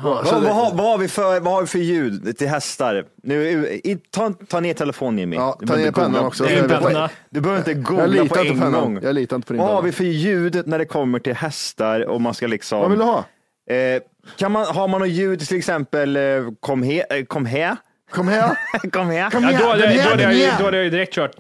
Ja, 0.04 0.22
så 0.26 0.34
Vad, 0.34 0.42
det- 0.44 0.48
vad, 0.48 0.56
har, 0.56 0.74
vad, 0.76 0.86
har 0.86 0.98
vi 0.98 1.08
för, 1.08 1.40
vad 1.40 1.54
har 1.54 1.62
vi 1.62 1.68
för 1.68 1.80
ljud 1.80 2.38
till 2.38 2.48
hästar? 2.48 3.06
Nu, 3.24 3.44
i- 3.84 3.98
ta, 4.12 4.34
ta 4.48 4.60
ner 4.60 4.74
telefonen 4.74 5.18
Jimmy. 5.20 5.36
Ja, 5.36 5.60
ta 5.68 5.76
ner 5.76 5.92
pennan 5.92 6.26
också. 6.26 6.44
Du 6.44 6.50
behöver 6.50 6.68
Det 6.68 6.74
är 6.76 6.78
inte- 6.78 6.88
penna. 6.94 7.10
Du 7.30 7.42
behöver 7.42 7.60
inte 7.60 7.74
googla 7.74 8.26
på 8.26 8.40
en 8.40 8.72
gång. 8.72 9.00
Jag 9.04 9.16
litar 9.16 9.36
inte 9.36 9.48
på 9.48 9.54
din 9.54 9.62
Vad 9.62 9.72
har 9.76 9.82
vi 9.82 9.92
för 9.92 10.04
ljud 10.04 10.64
när 10.68 10.78
det 10.80 10.86
kommer 10.86 11.20
till 11.20 11.36
hästar 11.36 12.02
och 12.08 12.22
man 12.22 12.34
ska 12.34 12.48
liksom... 12.48 12.80
Vad 12.80 12.90
vill 12.90 13.00
du 13.00 13.06
ha? 13.06 13.24
Eh, 13.70 14.02
kan 14.38 14.52
man, 14.52 14.66
har 14.66 14.88
man 14.88 15.00
något 15.02 15.10
ljud 15.10 15.48
till 15.48 15.58
exempel, 15.58 16.16
eh, 16.16 16.24
kom, 16.60 16.84
he, 16.84 17.04
eh, 17.10 17.26
kom 17.26 17.46
här, 17.46 17.76
Kom 18.12 18.28
här. 18.28 18.56
kom 18.92 19.08
här. 19.10 19.30
Kom 19.30 19.44
Ja, 19.44 19.50
här. 19.50 19.60
då, 19.60 19.68
hade, 19.70 19.82
den 19.82 19.96
jag- 19.96 20.06
då, 20.06 20.10
hade 20.10 20.24
jag, 20.24 20.74
jag 20.76 20.84
ju 20.84 20.90
direkt 20.90 21.14
kört. 21.14 21.32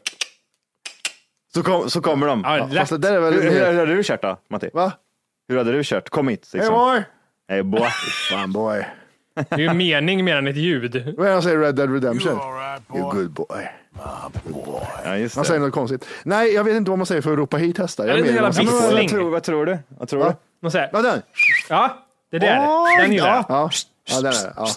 Så, 1.54 1.64
kom, 1.64 1.90
så 1.90 2.02
kommer 2.02 2.28
de. 2.28 2.42
Ja, 2.46 2.70
Fast 2.78 2.92
rätt. 2.92 3.02
det 3.02 3.08
där 3.08 3.16
är 3.16 3.20
väl 3.20 3.34
Hur, 3.34 3.50
hur 3.52 3.80
hade 3.80 3.96
du 3.96 4.04
kört 4.04 4.22
då, 4.22 4.38
Matti? 4.50 4.70
Va? 4.74 4.92
Hur 5.48 5.58
hade 5.58 5.72
du 5.72 5.84
kört? 5.84 6.10
Kom 6.10 6.28
hit. 6.28 6.50
Liksom. 6.54 6.74
boy. 6.74 7.04
Hey 7.48 7.64
boy. 7.64 7.90
Fan 8.30 8.52
boy. 8.52 8.86
Det 9.36 9.56
är 9.56 9.60
ju 9.60 9.68
en 9.68 9.78
mening 9.78 10.26
mer 10.26 10.36
än 10.36 10.48
ett 10.48 10.56
ljud. 10.58 11.14
Det 11.18 11.32
han 11.32 11.42
säger 11.42 11.58
Red 11.60 11.76
Dead 11.76 11.94
Redemption? 11.94 12.40
You 12.96 13.12
good 13.12 13.32
boy. 13.32 13.68
Ja, 15.06 15.18
just 15.18 15.36
Han 15.36 15.44
det. 15.44 15.48
säger 15.48 15.60
något 15.60 15.74
konstigt. 15.74 16.06
Nej, 16.24 16.54
jag 16.54 16.64
vet 16.64 16.76
inte 16.76 16.90
vad 16.92 17.00
man 17.00 17.06
säger 17.06 17.22
för 17.22 17.32
att 17.32 17.38
ropa 17.38 17.58
hit 17.58 17.78
hästar. 17.78 18.08
Jag 18.08 18.20
Är 18.20 18.24
det 18.24 18.28
jävla 18.30 18.42
vad 18.42 18.56
tror, 19.10 19.30
vad 19.32 19.44
tror 19.44 19.66
du? 19.66 19.78
Vad 19.88 20.08
tror 20.08 20.20
Va? 20.20 20.30
du? 20.30 20.36
Man 20.62 20.72
säger, 20.72 20.90
Ja, 20.94 21.02
den. 21.02 21.22
ja, 21.70 21.98
det 22.32 22.40
där. 22.40 23.02
Den 23.02 23.12
gillar 23.12 23.28
jag. 23.28 23.46
Ja, 23.50 23.70
ja 24.10 24.22
den 24.22 24.34
är. 24.34 24.54
Ja. 24.56 24.68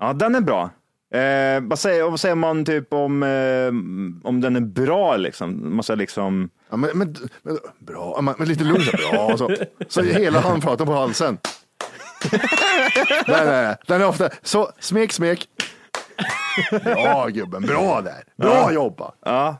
Ja, 0.00 0.12
den 0.12 0.34
är 0.34 0.40
bra. 0.40 0.70
Eh, 1.14 1.60
vad, 1.62 1.78
säger, 1.78 2.10
vad 2.10 2.20
säger 2.20 2.34
man 2.34 2.64
typ 2.64 2.92
om, 2.92 3.22
eh, 3.22 4.28
om 4.28 4.40
den 4.40 4.56
är 4.56 4.60
bra 4.60 5.16
liksom? 5.16 5.76
Man 5.76 5.82
säger 5.82 5.98
liksom... 5.98 6.50
Ja, 6.70 6.76
men, 6.76 6.90
men, 6.94 7.16
men, 7.42 7.58
bra, 7.78 8.18
men, 8.22 8.34
men 8.38 8.48
lite 8.48 8.64
lugnt. 8.64 8.92
Bra, 8.92 9.36
så. 9.38 9.50
så 9.88 10.02
hela 10.02 10.40
handflatan 10.40 10.86
på 10.86 10.92
halsen. 10.92 11.38
nej, 12.32 13.44
nej, 13.44 13.46
nej. 13.46 13.76
Den 13.86 14.00
är 14.00 14.06
ofta 14.06 14.30
så 14.42 14.70
smek, 14.80 15.12
smek. 15.12 15.48
Bra 16.84 17.28
gubben, 17.28 17.62
bra 17.62 18.00
där. 18.00 18.22
Bra 18.36 18.72
jobbat. 18.72 19.14
Ja. 19.24 19.56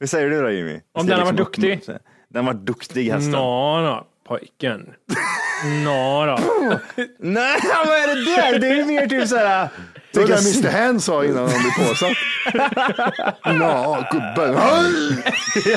Hur 0.00 0.06
säger 0.06 0.30
du 0.30 0.42
då 0.42 0.50
Jimmy? 0.50 0.80
Om 0.92 1.06
den 1.06 1.18
har 1.18 1.26
varit 1.26 1.36
duktig? 1.36 1.80
Den 2.28 2.46
var 2.46 2.54
duktig 2.54 3.10
hästen. 3.10 3.30
Nå 3.30 3.80
då, 3.80 4.06
pojken. 4.28 4.90
Nå 5.84 6.26
då. 6.26 6.38
Nej, 7.18 7.58
vad 7.86 7.94
är 7.96 8.06
det 8.16 8.36
där? 8.36 8.58
Det 8.58 8.68
är 8.68 8.84
mer 8.84 9.06
typ 9.06 9.28
såhär... 9.28 9.68
Det 10.12 10.20
var 10.20 10.26
det 10.28 10.32
Mr 10.68 10.78
Hand 10.84 11.02
sa 11.02 11.24
innan 11.24 11.48
han 11.48 11.62
blev 11.62 11.88
påsatt. 11.88 12.12
Ja, 13.44 14.08
gubben. 14.12 14.54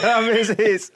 ja, 0.03 0.21
precis. 0.33 0.91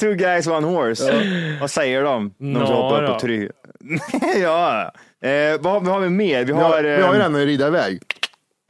Two 0.00 0.12
guys, 0.14 0.46
one 0.46 0.66
horse. 0.66 1.22
Vad 1.60 1.70
säger 1.70 2.02
de? 2.02 2.34
De 2.38 2.52
som 2.52 2.52
Nå 2.52 2.82
hoppar 2.82 3.02
upp 3.04 3.12
på 3.12 3.20
try. 3.20 3.48
ja. 4.42 4.92
Eh, 5.22 5.60
vad, 5.60 5.84
vad 5.84 5.94
har 5.94 6.00
vi 6.00 6.08
mer? 6.08 6.38
Vi 6.38 6.44
Vi 6.44 6.52
har... 6.52 6.62
har, 6.62 6.82
vi 6.82 7.02
har 7.02 7.14
ju 7.14 7.20
eh, 7.20 7.24
den 7.30 7.34
att 7.34 7.46
rida 7.46 7.66
iväg. 7.66 8.02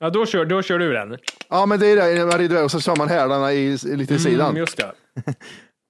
Ja, 0.00 0.10
då 0.10 0.26
kör, 0.26 0.44
då 0.44 0.62
kör 0.62 0.78
du 0.78 0.92
den. 0.92 1.18
Ja, 1.50 1.66
men 1.66 1.80
det 1.80 1.86
är 1.86 1.96
det. 1.96 2.26
Man 2.26 2.38
rider 2.38 2.54
iväg 2.54 2.64
och 2.64 2.70
så 2.70 2.80
kör 2.80 2.96
man 2.96 3.08
hälarna 3.08 3.52
i, 3.52 3.78
lite 3.84 4.14
i 4.14 4.18
sidan. 4.18 4.46
Mm, 4.46 4.56
just 4.56 4.76
det. 4.76 4.92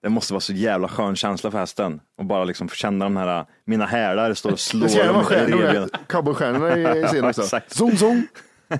Det 0.02 0.10
måste 0.10 0.32
vara 0.32 0.40
så 0.40 0.52
jävla 0.52 0.88
skön 0.88 1.16
känsla 1.16 1.50
för 1.50 1.58
hästen. 1.58 2.00
Och 2.18 2.24
bara 2.24 2.44
liksom 2.44 2.68
känna 2.68 3.04
de 3.04 3.16
här, 3.16 3.44
mina 3.64 3.86
hälar 3.86 4.34
står 4.34 4.52
och 4.52 4.60
slår. 4.60 6.06
Cowboystjärnorna 6.06 6.76
i, 6.76 7.04
i 7.04 7.08
sidan 7.08 7.28
också. 7.28 7.42
Exakt. 7.42 7.72
Zoom, 7.72 7.96
zoom. 7.96 8.26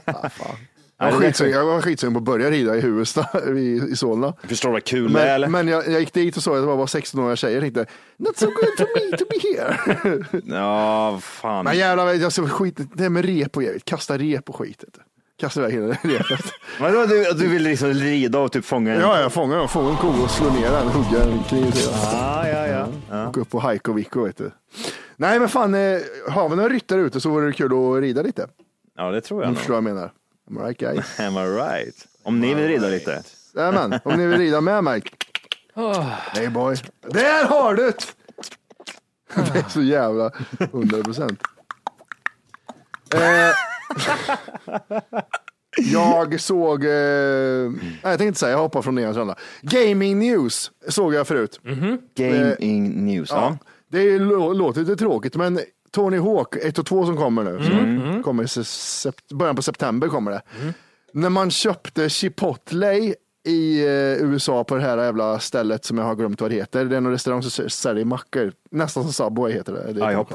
Ah, 0.05 0.29
fan. 0.29 0.57
Jag 0.99 1.13
var 1.13 1.21
det 1.21 1.27
skitsugen- 1.27 1.51
jag 1.53 1.65
var 1.67 1.81
skitsugen 1.83 2.13
på 2.15 2.19
att 2.19 2.25
börja 2.25 2.51
rida 2.51 2.77
i 2.77 2.81
Huvudsta 2.81 3.27
i, 3.57 3.83
i 3.93 3.97
Solna. 3.97 4.35
Jag 4.41 4.49
förstår 4.51 4.71
vad 4.73 4.85
kul 4.85 5.13
det 5.13 5.21
är, 5.23 5.35
eller? 5.35 5.49
Men, 5.49 5.67
men 5.67 5.75
jag, 5.75 5.89
jag 5.89 6.01
gick 6.01 6.13
dit 6.13 6.37
och 6.37 6.43
såg 6.43 6.57
att 6.57 6.63
det 6.63 6.67
var 6.67 6.77
bara 6.77 6.87
16-åriga 6.87 7.37
tjejer. 7.37 7.55
Jag 7.55 7.63
tänkte, 7.75 7.87
not 8.17 8.37
so 8.39 8.47
good 8.47 8.77
for 8.79 9.11
me 9.11 9.17
to 9.17 9.25
be 9.31 9.37
here. 9.49 10.25
Ja, 10.57 11.19
fan. 11.23 11.65
men 11.65 11.77
jävlar, 11.79 12.13
jag 12.15 12.33
såg 12.33 12.51
skit, 12.51 12.77
det 12.95 13.03
här 13.03 13.11
med 13.11 13.25
rep 13.25 13.57
och 13.57 13.63
vet, 13.63 13.85
kasta 13.85 14.19
rep 14.19 14.49
och 14.51 14.57
skit. 14.57 14.85
Kasta 15.41 15.61
iväg 15.61 15.73
hela 15.73 15.87
repet. 16.03 16.45
Vadå, 16.81 17.07
du, 17.07 17.25
du 17.33 17.49
vill 17.49 17.63
liksom 17.63 17.89
rida 17.95 18.39
och 18.39 18.53
typ 18.53 18.65
fånga 18.65 18.95
en... 18.95 19.01
Ja, 19.01 19.21
jag 19.21 19.33
fångar 19.33 19.57
den, 19.59 19.69
fångar 19.69 19.91
en 19.91 19.97
ko 19.97 20.09
och 20.09 20.31
slår 20.31 20.51
ner 20.51 20.71
den, 20.71 20.89
hugga 20.89 21.23
en 21.25 21.43
kniv 21.43 21.71
till 21.71 21.85
den. 21.87 21.95
ja, 22.13 22.49
ja. 22.69 22.87
ja. 23.11 23.31
Gå 23.35 23.41
upp 23.41 23.51
på 23.51 23.61
hike 23.71 23.91
och 23.91 23.99
Vico, 23.99 24.25
vet 24.25 24.37
du. 24.37 24.51
Nej, 25.17 25.41
men 25.41 25.49
fan, 25.49 25.75
eh, 25.75 25.99
har 26.31 26.49
vi 26.49 26.57
några 26.57 26.69
ryttare 26.69 27.01
ute 27.01 27.21
så 27.21 27.31
vore 27.31 27.47
det 27.47 27.53
kul 27.53 27.67
att 27.97 28.03
rida 28.03 28.23
lite. 28.23 28.47
ja 28.97 29.11
det 29.11 29.21
tror 29.21 29.43
jag 29.43 29.49
Om 29.49 29.53
du 29.53 29.55
nog. 29.55 29.59
förstår 29.59 29.75
vad 29.75 29.85
jag 29.85 29.95
menar. 29.95 30.11
Am 30.49 30.57
I 30.59 30.61
right 30.61 30.79
guys? 30.79 31.21
Am 31.21 31.37
I 31.37 31.47
right? 31.47 32.07
Om 32.23 32.41
ni 32.41 32.55
vill 32.55 32.67
rida 32.69 32.89
lite. 32.89 33.23
Jajamän, 33.55 34.01
om 34.05 34.17
ni 34.19 34.27
vill 34.27 34.39
rida 34.39 34.61
med 34.61 34.85
mig. 34.85 35.03
Hey 36.33 36.49
boy. 36.49 36.77
Där 37.03 37.45
har 37.45 37.75
du 37.75 37.83
det! 37.87 37.95
Det 39.53 39.59
är 39.59 39.69
så 39.69 39.83
jävla 39.83 40.31
100 40.61 41.03
procent. 41.03 41.41
Eh, 43.15 43.55
jag 45.93 46.41
såg, 46.41 46.85
eh, 46.85 46.91
nej, 46.91 47.81
jag 48.03 48.11
tänkte 48.11 48.25
inte 48.25 48.39
säga, 48.39 48.53
jag 48.53 48.59
hoppar 48.59 48.83
från 48.83 48.95
det 48.95 49.03
ena 49.03 49.13
till 49.13 49.21
andra. 49.21 49.37
Gaming 49.63 50.19
news 50.19 50.71
såg 50.89 51.15
jag 51.15 51.27
förut. 51.27 51.61
Gaming 52.15 53.05
news. 53.05 53.29
Ja. 53.31 53.59
Det 53.89 53.99
är- 54.01 54.55
låter 54.55 54.81
lite 54.81 54.97
tråkigt, 54.97 55.35
men 55.37 55.61
Tony 55.97 56.19
Hawk 56.19 56.57
1 56.57 56.79
och 56.79 56.87
2 56.87 57.07
som 57.07 57.17
kommer 57.17 57.45
nu. 57.45 57.59
Så 57.63 58.23
kommer 58.23 58.59
i 58.59 59.35
början 59.35 59.57
på 59.57 59.63
september 59.63 60.09
kommer 60.09 60.31
det. 60.31 60.43
När 61.13 61.31
man 61.31 61.51
köpte 61.51 62.09
Chipotle 62.09 63.15
i 63.45 63.87
eh, 63.87 64.25
USA 64.25 64.65
på 64.65 64.75
det 64.75 64.81
här 64.81 64.99
jävla 64.99 65.39
stället 65.39 65.85
som 65.85 65.99
jag 65.99 66.05
har 66.05 66.15
glömt 66.15 66.41
vad 66.41 66.51
det 66.51 66.55
heter. 66.55 66.85
Det 66.85 66.95
är 66.95 66.99
en 66.99 67.11
restaurang 67.11 67.43
som 67.43 67.71
säljer 67.71 68.05
mackor. 68.05 68.53
Nästan 68.71 69.03
som 69.03 69.13
Subway 69.13 69.53
heter 69.53 69.73
det. 69.73 69.93
det 69.93 70.13
IHOP. 70.13 70.33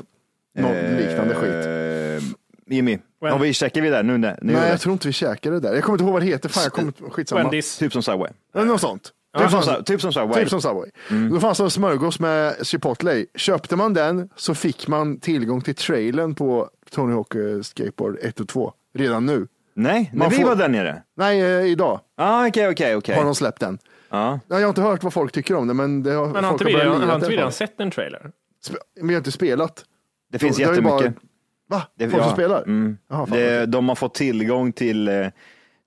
Någon 0.55 0.73
liknande 0.73 1.35
skit. 1.35 1.65
Eh, 1.65 2.75
Jimmy, 2.75 2.99
om 3.19 3.41
vi 3.41 3.53
checkar 3.53 3.81
vi 3.81 3.89
där 3.89 4.03
nu? 4.03 4.17
nu 4.17 4.35
Nej, 4.41 4.69
jag 4.69 4.81
tror 4.81 4.93
inte 4.93 5.07
vi 5.07 5.13
käkade 5.13 5.55
det 5.55 5.67
där. 5.67 5.75
Jag 5.75 5.83
kommer 5.83 5.93
inte 5.93 6.03
ihåg 6.03 6.13
vad 6.13 6.21
det 6.21 6.27
heter. 6.27 6.49
Fan, 6.49 6.63
jag 6.63 6.73
kommer 6.73 7.09
skitsamma. 7.09 7.43
Wendy's. 7.43 7.79
Typ 7.79 7.93
som 7.93 8.03
Subway. 8.03 8.31
Något 8.53 8.81
sånt. 8.81 9.11
Typ 9.37 9.49
som, 9.49 9.61
Su- 9.61 9.83
typ 9.83 10.01
som 10.01 10.13
Subway. 10.13 10.41
Typ 10.41 10.49
som 10.49 10.61
Subway. 10.61 10.89
Då 11.31 11.39
fanns 11.39 11.57
det 11.57 11.63
en 11.63 11.69
smörgås 11.69 12.19
med 12.19 12.55
Chipotle. 12.67 13.25
Köpte 13.35 13.75
man 13.75 13.93
den 13.93 14.29
så 14.35 14.55
fick 14.55 14.87
man 14.87 15.19
tillgång 15.19 15.61
till 15.61 15.75
trailern 15.75 16.35
på 16.35 16.69
Tony 16.89 17.13
Hawk 17.13 17.35
eh, 17.35 17.61
Skateboard 17.61 18.17
1 18.21 18.39
och 18.39 18.47
2 18.47 18.73
redan 18.93 19.25
nu. 19.25 19.47
Nej, 19.73 20.09
när 20.13 20.19
Man 20.19 20.29
vi 20.29 20.35
får- 20.35 20.43
var 20.43 20.55
där 20.55 20.67
nere. 20.69 21.03
Nej, 21.17 21.41
eh, 21.41 21.65
idag 21.65 21.99
Ah, 22.17 22.47
Okej, 22.47 22.69
okej, 22.69 22.95
okej. 22.95 23.15
har 23.15 23.23
de 23.25 23.35
släppt 23.35 23.59
den. 23.59 23.77
Ja, 24.09 24.39
Jag 24.47 24.59
har 24.61 24.69
inte 24.69 24.81
hört 24.81 25.03
vad 25.03 25.13
folk 25.13 25.31
tycker 25.31 25.55
om 25.55 25.67
det, 25.67 25.73
men 25.73 26.03
det 26.03 26.11
har, 26.11 26.27
Men 26.27 26.43
har 26.43 26.51
folk 26.51 26.61
inte 26.61 26.65
vi, 26.65 26.83
lira 26.83 27.05
har 27.05 27.15
inte 27.15 27.29
vi 27.29 27.37
redan 27.37 27.51
sett 27.51 27.79
en 27.79 27.91
trailer? 27.91 28.31
Sp- 28.69 28.75
Men 28.95 29.07
vi 29.07 29.13
har 29.13 29.19
inte 29.19 29.31
spelat. 29.31 29.83
Det 30.31 30.39
finns 30.39 30.57
Det 30.57 30.63
har 30.63 30.73
ju 30.73 30.81
jättemycket. 30.81 31.15
Bara, 31.69 31.79
va? 31.79 31.85
Det- 31.95 32.09
folk 32.09 32.23
som 32.23 32.29
ja. 32.29 32.35
spelar? 32.35 32.61
Mm. 32.63 32.97
Fan, 33.09 33.29
Det, 33.31 33.65
de 33.65 33.89
har 33.89 33.95
fått 33.95 34.13
tillgång 34.13 34.71
till 34.73 35.07
eh, 35.07 35.27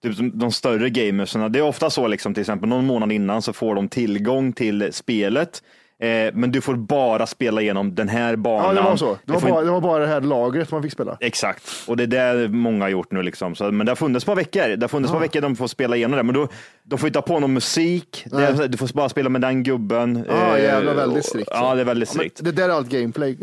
typ 0.05 0.35
de 0.35 0.53
större 0.53 0.91
gamerserna. 0.91 1.49
Det 1.49 1.59
är 1.59 1.63
ofta 1.63 1.91
så, 1.91 2.09
liksom, 2.09 2.35
till 2.35 2.41
exempel 2.41 2.69
någon 2.69 2.87
månad 2.87 3.13
innan 3.13 3.43
så 3.43 3.53
får 3.53 3.75
de 3.75 3.89
tillgång 3.89 4.53
till 4.53 4.89
spelet. 4.93 5.63
Eh, 6.05 6.31
men 6.35 6.53
du 6.53 6.61
får 6.61 6.75
bara 6.75 7.27
spela 7.27 7.61
igenom 7.61 7.95
den 7.95 8.09
här 8.09 8.37
banan. 8.37 8.77
Ja, 8.77 8.83
det 8.83 8.89
var 8.89 8.97
så. 8.97 9.19
Det 9.25 9.33
var, 9.33 9.41
bara, 9.41 9.63
det 9.65 9.71
var 9.71 9.81
bara 9.81 9.99
det 10.03 10.07
här 10.07 10.21
lagret 10.21 10.71
man 10.71 10.83
fick 10.83 10.93
spela. 10.93 11.17
Exakt, 11.21 11.63
och 11.87 11.97
det 11.97 12.17
är 12.19 12.35
det 12.37 12.49
många 12.49 12.85
har 12.85 12.89
gjort 12.89 13.13
nu. 13.13 13.23
Liksom. 13.23 13.55
Så, 13.55 13.73
men 13.73 13.87
det 13.87 13.91
har 13.91 13.97
funnits 13.97 14.25
par 14.25 14.37
veckor. 14.37 14.77
Det 14.77 14.83
har 14.83 14.89
funnits 14.89 15.11
ett 15.11 15.15
par 15.15 15.21
veckor 15.21 15.41
de 15.41 15.57
får 15.57 15.67
spela 15.67 15.97
igenom 15.97 16.17
det. 16.17 16.23
Men 16.23 16.35
då, 16.35 16.49
de 16.83 16.99
får 16.99 17.07
inte 17.07 17.19
ha 17.19 17.23
på 17.23 17.41
någon 17.41 17.53
musik. 17.53 18.27
Är, 18.33 18.69
du 18.69 18.77
får 18.79 18.89
bara 18.95 19.09
spela 19.09 19.29
med 19.29 19.41
den 19.41 19.63
gubben. 19.63 20.25
Ja, 20.29 20.57
Eh, 20.57 20.63
jävlar, 20.65 20.95
väldigt 20.95 21.19
och- 21.19 21.25
strikt. 21.25 21.49
så. 21.49 21.55
Ja, 21.55 21.75
det 21.75 21.81
är 21.81 21.85
väldigt 21.85 22.09
Ja, 22.09 22.15
strikt. 22.15 22.45
det 22.45 22.53
där 22.53 22.69
är 22.69 22.73
allt 22.73 22.89
gameplay 22.89 23.37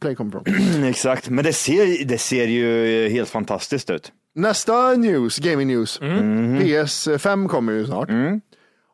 play 0.00 0.14
kommer 0.14 0.30
från. 0.30 0.44
Exakt, 0.84 1.28
men 1.28 1.44
det 1.44 1.52
ser, 1.52 2.04
det 2.04 2.18
ser 2.18 2.46
ju 2.46 3.08
helt 3.08 3.28
fantastiskt 3.28 3.90
ut. 3.90 4.12
Nästa 4.34 4.92
news, 4.94 5.38
gaming 5.38 5.66
news. 5.68 6.00
Mm. 6.00 6.58
PS5 6.60 7.48
kommer 7.48 7.72
ju 7.72 7.86
snart. 7.86 8.08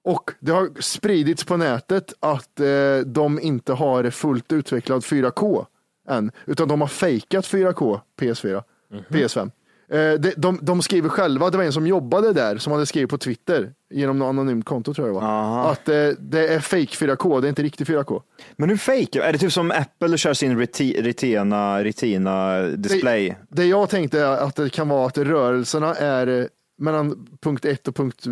Och 0.04 0.30
det 0.40 0.52
har 0.52 0.70
spridits 0.80 1.44
på 1.44 1.56
nätet 1.56 2.12
att 2.20 2.60
eh, 2.60 2.66
de 3.06 3.40
inte 3.40 3.72
har 3.72 4.10
fullt 4.10 4.52
utvecklad 4.52 5.02
4K 5.02 5.66
än, 6.08 6.30
utan 6.46 6.68
de 6.68 6.80
har 6.80 6.88
fejkat 6.88 7.44
4K 7.46 8.00
PS4, 8.20 8.62
Mhm. 8.90 9.02
PS5. 9.08 9.50
Eh, 9.92 10.12
de, 10.20 10.32
de, 10.36 10.58
de 10.62 10.82
skriver 10.82 11.08
själva, 11.08 11.50
det 11.50 11.56
var 11.56 11.64
en 11.64 11.72
som 11.72 11.86
jobbade 11.86 12.32
där 12.32 12.58
som 12.58 12.72
hade 12.72 12.86
skrivit 12.86 13.10
på 13.10 13.18
Twitter 13.18 13.72
genom 13.90 14.18
något 14.18 14.26
anonymt 14.28 14.64
konto 14.64 14.94
tror 14.94 15.06
jag 15.08 15.16
det 15.16 15.20
var. 15.20 15.28
Aha. 15.28 15.70
Att 15.70 15.88
eh, 15.88 16.08
det 16.18 16.48
är 16.54 16.60
fake 16.60 16.86
4K, 16.86 17.40
det 17.40 17.46
är 17.46 17.48
inte 17.48 17.62
riktig 17.62 17.86
4K. 17.86 18.22
Men 18.56 18.68
hur 18.68 18.76
fake? 18.76 19.22
Är 19.22 19.32
det 19.32 19.38
typ 19.38 19.52
som 19.52 19.70
Apple 19.70 20.18
kör 20.18 20.34
sin 20.34 20.58
reti, 20.58 21.02
retina, 21.02 21.84
retina 21.84 22.62
display? 22.62 23.28
Det, 23.28 23.36
det 23.48 23.64
jag 23.66 23.88
tänkte 23.90 24.20
är 24.20 24.26
att 24.36 24.56
det 24.56 24.70
kan 24.70 24.88
vara 24.88 25.06
att 25.06 25.18
rörelserna 25.18 25.94
är 25.94 26.48
mellan 26.82 27.26
punkt 27.40 27.64
1 27.64 27.88
och 27.88 27.96
punkt 27.96 28.24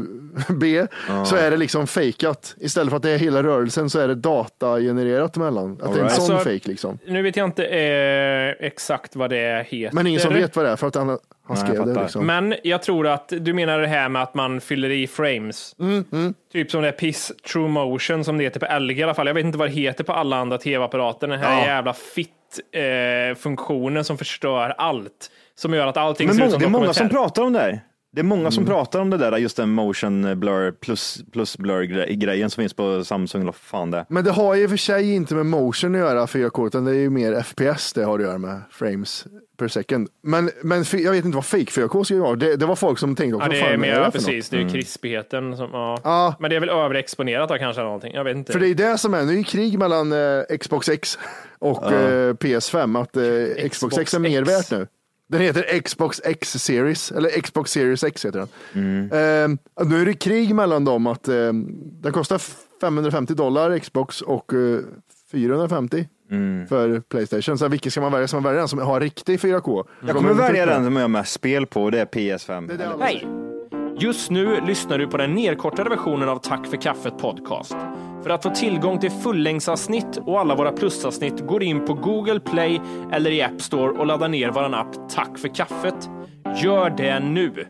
B 0.49 0.87
så 1.27 1.37
är 1.37 1.51
det 1.51 1.57
liksom 1.57 1.87
fejkat. 1.87 2.55
Istället 2.61 2.91
för 2.91 2.97
att 2.97 3.03
det 3.03 3.11
är 3.11 3.19
hela 3.19 3.43
rörelsen 3.43 3.91
så 3.91 3.99
är 3.99 4.09
det 4.09 4.15
datagenererat 4.15 5.37
emellan. 5.37 5.79
Att 5.83 5.95
det 5.95 6.01
är 6.01 6.05
en 6.05 6.11
sån 6.11 6.35
Alltså, 6.35 6.51
fake 6.51 6.69
liksom. 6.69 6.99
Nu 7.07 7.23
vet 7.23 7.37
jag 7.37 7.45
inte 7.45 7.65
eh, 7.67 8.67
exakt 8.67 9.17
vad 9.17 9.31
det 9.31 9.67
heter. 9.69 9.95
Men 9.95 10.07
ingen 10.07 10.21
som 10.21 10.35
vet 10.35 10.57
vad 10.57 10.65
det 10.65 10.71
är 10.71 10.77
för 10.77 10.87
att 10.87 10.95
han, 10.95 11.19
han 11.47 11.57
skrev 11.57 11.87
det. 11.87 12.03
Liksom. 12.03 12.27
Men 12.27 12.55
jag 12.63 12.83
tror 12.83 13.07
att 13.07 13.33
du 13.41 13.55
menar 13.55 13.79
det 13.79 13.87
här 13.87 14.09
med 14.09 14.23
att 14.23 14.35
man 14.35 14.61
fyller 14.61 14.91
i 14.91 15.07
frames. 15.07 15.77
Mm, 15.81 16.35
Typ 16.53 16.71
som 16.71 16.83
det 16.83 16.89
är 16.89 16.93
Piss 16.93 17.33
True 17.53 17.69
Motion 17.69 18.25
som 18.25 18.39
det 18.39 18.45
heter 18.45 18.61
på 18.61 18.79
LG 18.79 18.99
i 18.99 19.03
alla 19.03 19.15
fall. 19.15 19.27
Jag 19.27 19.35
vet 19.35 19.45
inte 19.45 19.59
vad 19.59 19.69
det 19.69 19.73
heter 19.73 20.05
på 20.05 20.13
alla 20.13 20.37
andra 20.37 20.59
tv-apparater. 20.59 21.27
Den 21.29 21.41
här 21.41 21.61
Ja. 21.61 21.67
jävla 21.67 21.93
fit-funktionen 22.95 24.05
som 24.05 24.19
förstör 24.19 24.75
allt. 24.79 25.31
Som 25.55 25.75
gör 25.75 25.87
att 25.87 25.97
allting 25.97 26.27
Men 26.27 26.37
ser 26.37 26.43
ut 26.45 26.51
många, 26.51 26.53
som 26.53 26.61
det 26.61 26.67
är 26.79 26.81
många 26.81 26.93
som 26.93 27.09
pratar 27.09 27.43
om 27.43 27.53
det 27.53 27.59
här. 27.59 27.81
Det 28.13 28.21
är 28.21 28.25
många 28.25 28.41
Mm. 28.41 28.53
som 28.53 28.65
pratar 28.67 29.01
om 29.01 29.11
det 29.11 29.17
där, 29.17 29.37
just 29.39 29.57
den 29.57 29.71
motion 29.71 30.41
blur 30.41 30.73
plus, 30.73 31.23
plus 31.33 31.59
blur 31.59 31.83
gre- 31.83 32.13
grejen 32.13 32.51
som 32.51 32.63
finns 32.63 32.75
på 32.75 33.05
Samsung, 33.05 33.43
eller 33.43 33.53
fan 33.53 33.91
det. 33.91 34.07
Men 34.09 34.25
det 34.25 34.31
har 34.31 34.55
ju 34.55 34.69
för 34.69 34.77
sig 34.77 35.13
inte 35.15 35.35
med 35.35 35.47
motion 35.47 35.95
att 35.95 35.99
göra 36.01 36.27
4K 36.27 36.67
utan 36.67 36.85
det 36.85 36.91
är 36.91 36.95
ju 36.95 37.11
mer 37.11 37.43
FPS 37.43 37.93
det 37.93 38.05
har 38.05 38.19
att 38.19 38.25
göra 38.25 38.39
med 38.39 38.61
frames 38.71 39.27
per 39.59 39.69
second. 39.69 40.09
Men, 40.23 40.51
men 40.63 40.85
jag 40.93 41.13
vet 41.13 41.25
inte 41.25 41.35
vad 41.37 41.45
fake 41.45 41.65
4K 41.65 42.05
ska 42.05 42.17
vara. 42.17 42.37
Det, 42.37 42.57
det 42.57 42.67
var 42.67 42.77
folk 42.77 42.99
som 42.99 43.17
tänkte 43.17 43.37
också, 43.37 43.53
Ja, 43.53 43.67
det 43.67 43.73
är 43.73 43.77
mer, 43.77 43.91
det 43.95 43.97
ja, 44.05 44.11
precis. 44.11 44.27
något? 44.53 44.53
Mm. 44.53 44.67
Det 44.67 44.73
är 44.73 44.75
ju 44.77 44.81
krispigheten 44.83 45.57
som, 45.57 45.71
ja. 45.73 45.99
Ja. 46.05 46.35
Men 46.41 46.51
det 46.51 46.57
är 46.57 46.61
väl 46.61 46.69
överexponerat 46.71 47.49
då 47.49 47.59
kanske 47.59 47.83
någonting. 47.83 48.15
Jag 48.15 48.25
vet 48.25 48.37
inte. 48.37 48.53
För 48.53 48.61
det 48.61 48.69
är 48.69 48.75
det 48.75 48.99
som 48.99 49.15
är, 49.15 49.25
nu 49.25 49.33
är 49.33 49.37
ju 49.37 49.45
krig 49.45 49.79
mellan 49.79 50.13
eh, 50.13 50.57
Xbox 50.61 50.89
X 50.89 51.19
och 51.59 51.93
eh, 51.93 52.35
PS5, 52.35 53.03
att 53.03 53.17
eh, 53.17 53.69
Xbox 53.69 53.99
X 53.99 54.15
är 54.15 54.19
mer 54.19 54.43
X. 54.43 54.51
värt 54.51 54.71
nu. 54.79 54.87
Den 55.31 55.41
heter 55.41 55.81
Xbox 55.81 56.21
X 56.25 56.53
Series, 56.53 57.13
eller 57.13 57.41
Xbox 57.41 57.71
Series 57.71 58.05
X 58.05 58.25
heter 58.25 58.39
den. 58.39 58.49
Eh, 59.03 59.87
nu 59.87 60.01
är 60.01 60.07
det 60.07 60.15
krig 60.15 60.55
mellan 60.55 60.85
dem, 60.85 61.07
att 61.07 61.29
eh, 61.29 61.35
den 62.03 62.13
kostar 62.13 62.41
550 62.81 63.35
dollar 63.35 63.79
Xbox 63.79 64.21
och 64.21 64.55
eh, 64.55 64.81
450 65.33 66.09
för 66.69 67.01
Playstation. 67.01 67.59
Så 67.59 67.69
vilken 67.69 67.93
ska 67.93 68.01
man 68.01 68.13
välja? 68.13 68.29
Ska 68.29 68.37
man 68.37 68.45
välja 68.45 68.59
den 68.59 68.69
som 68.69 68.79
har 68.79 69.01
riktig 69.01 69.41
4K? 69.41 69.87
Jag 70.07 70.17
kommer 70.17 70.35
välja 70.35 70.67
den 70.67 70.85
som 70.85 70.97
jag 70.97 71.03
har 71.03 71.09
mest 71.09 71.33
spel 71.33 71.67
på, 71.67 71.83
och 71.83 71.91
det 71.91 72.01
är 72.01 72.07
PS5. 72.07 72.69
Det 72.69 72.75
är 72.75 72.79
det 72.79 72.89
alla 72.89 73.05
Hej! 73.05 73.27
Just 73.99 74.31
nu 74.31 74.61
lyssnar 74.67 74.99
du 74.99 75.07
på 75.07 75.17
den 75.17 75.35
nedkortade 75.35 75.91
versionen 75.91 76.29
av 76.29 76.39
Tack 76.39 76.67
för 76.67 76.77
kaffet 76.77 77.19
podcast. 77.19 77.77
För 78.23 78.31
att 78.31 78.43
få 78.43 78.51
tillgång 78.51 78.99
till 78.99 79.11
fullängdsavsnitt 79.11 80.17
och 80.17 80.41
alla 80.41 80.55
våra 80.55 80.73
plusavsnitt 80.73 81.47
går 81.47 81.63
in 81.63 81.85
på 81.85 81.95
Google 81.95 82.41
Play 82.41 82.81
eller 83.13 83.31
i 83.31 83.43
App 83.43 83.61
Store 83.61 83.91
och 83.91 84.07
laddar 84.07 84.29
ner 84.29 84.51
vår 84.51 84.75
app 84.75 85.09
Tack 85.09 85.39
för 85.39 85.55
kaffet. 85.55 86.11
Gör 86.63 86.91
det 86.91 87.21
nu! 87.21 87.67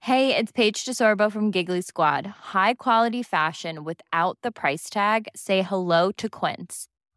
Hej, 0.00 0.28
det 0.28 0.38
är 0.38 0.52
Paige 0.52 0.84
DeSorbo 0.86 1.30
från 1.30 1.50
Giggly 1.50 1.82
Squad. 1.82 2.26
High 2.26 2.74
quality 2.78 3.24
fashion 3.24 3.84
without 3.84 4.38
the 4.42 4.50
price 4.50 4.90
tag. 4.92 5.28
Say 5.34 5.62
hello 5.62 6.12
to 6.12 6.28
Quince. 6.28 6.86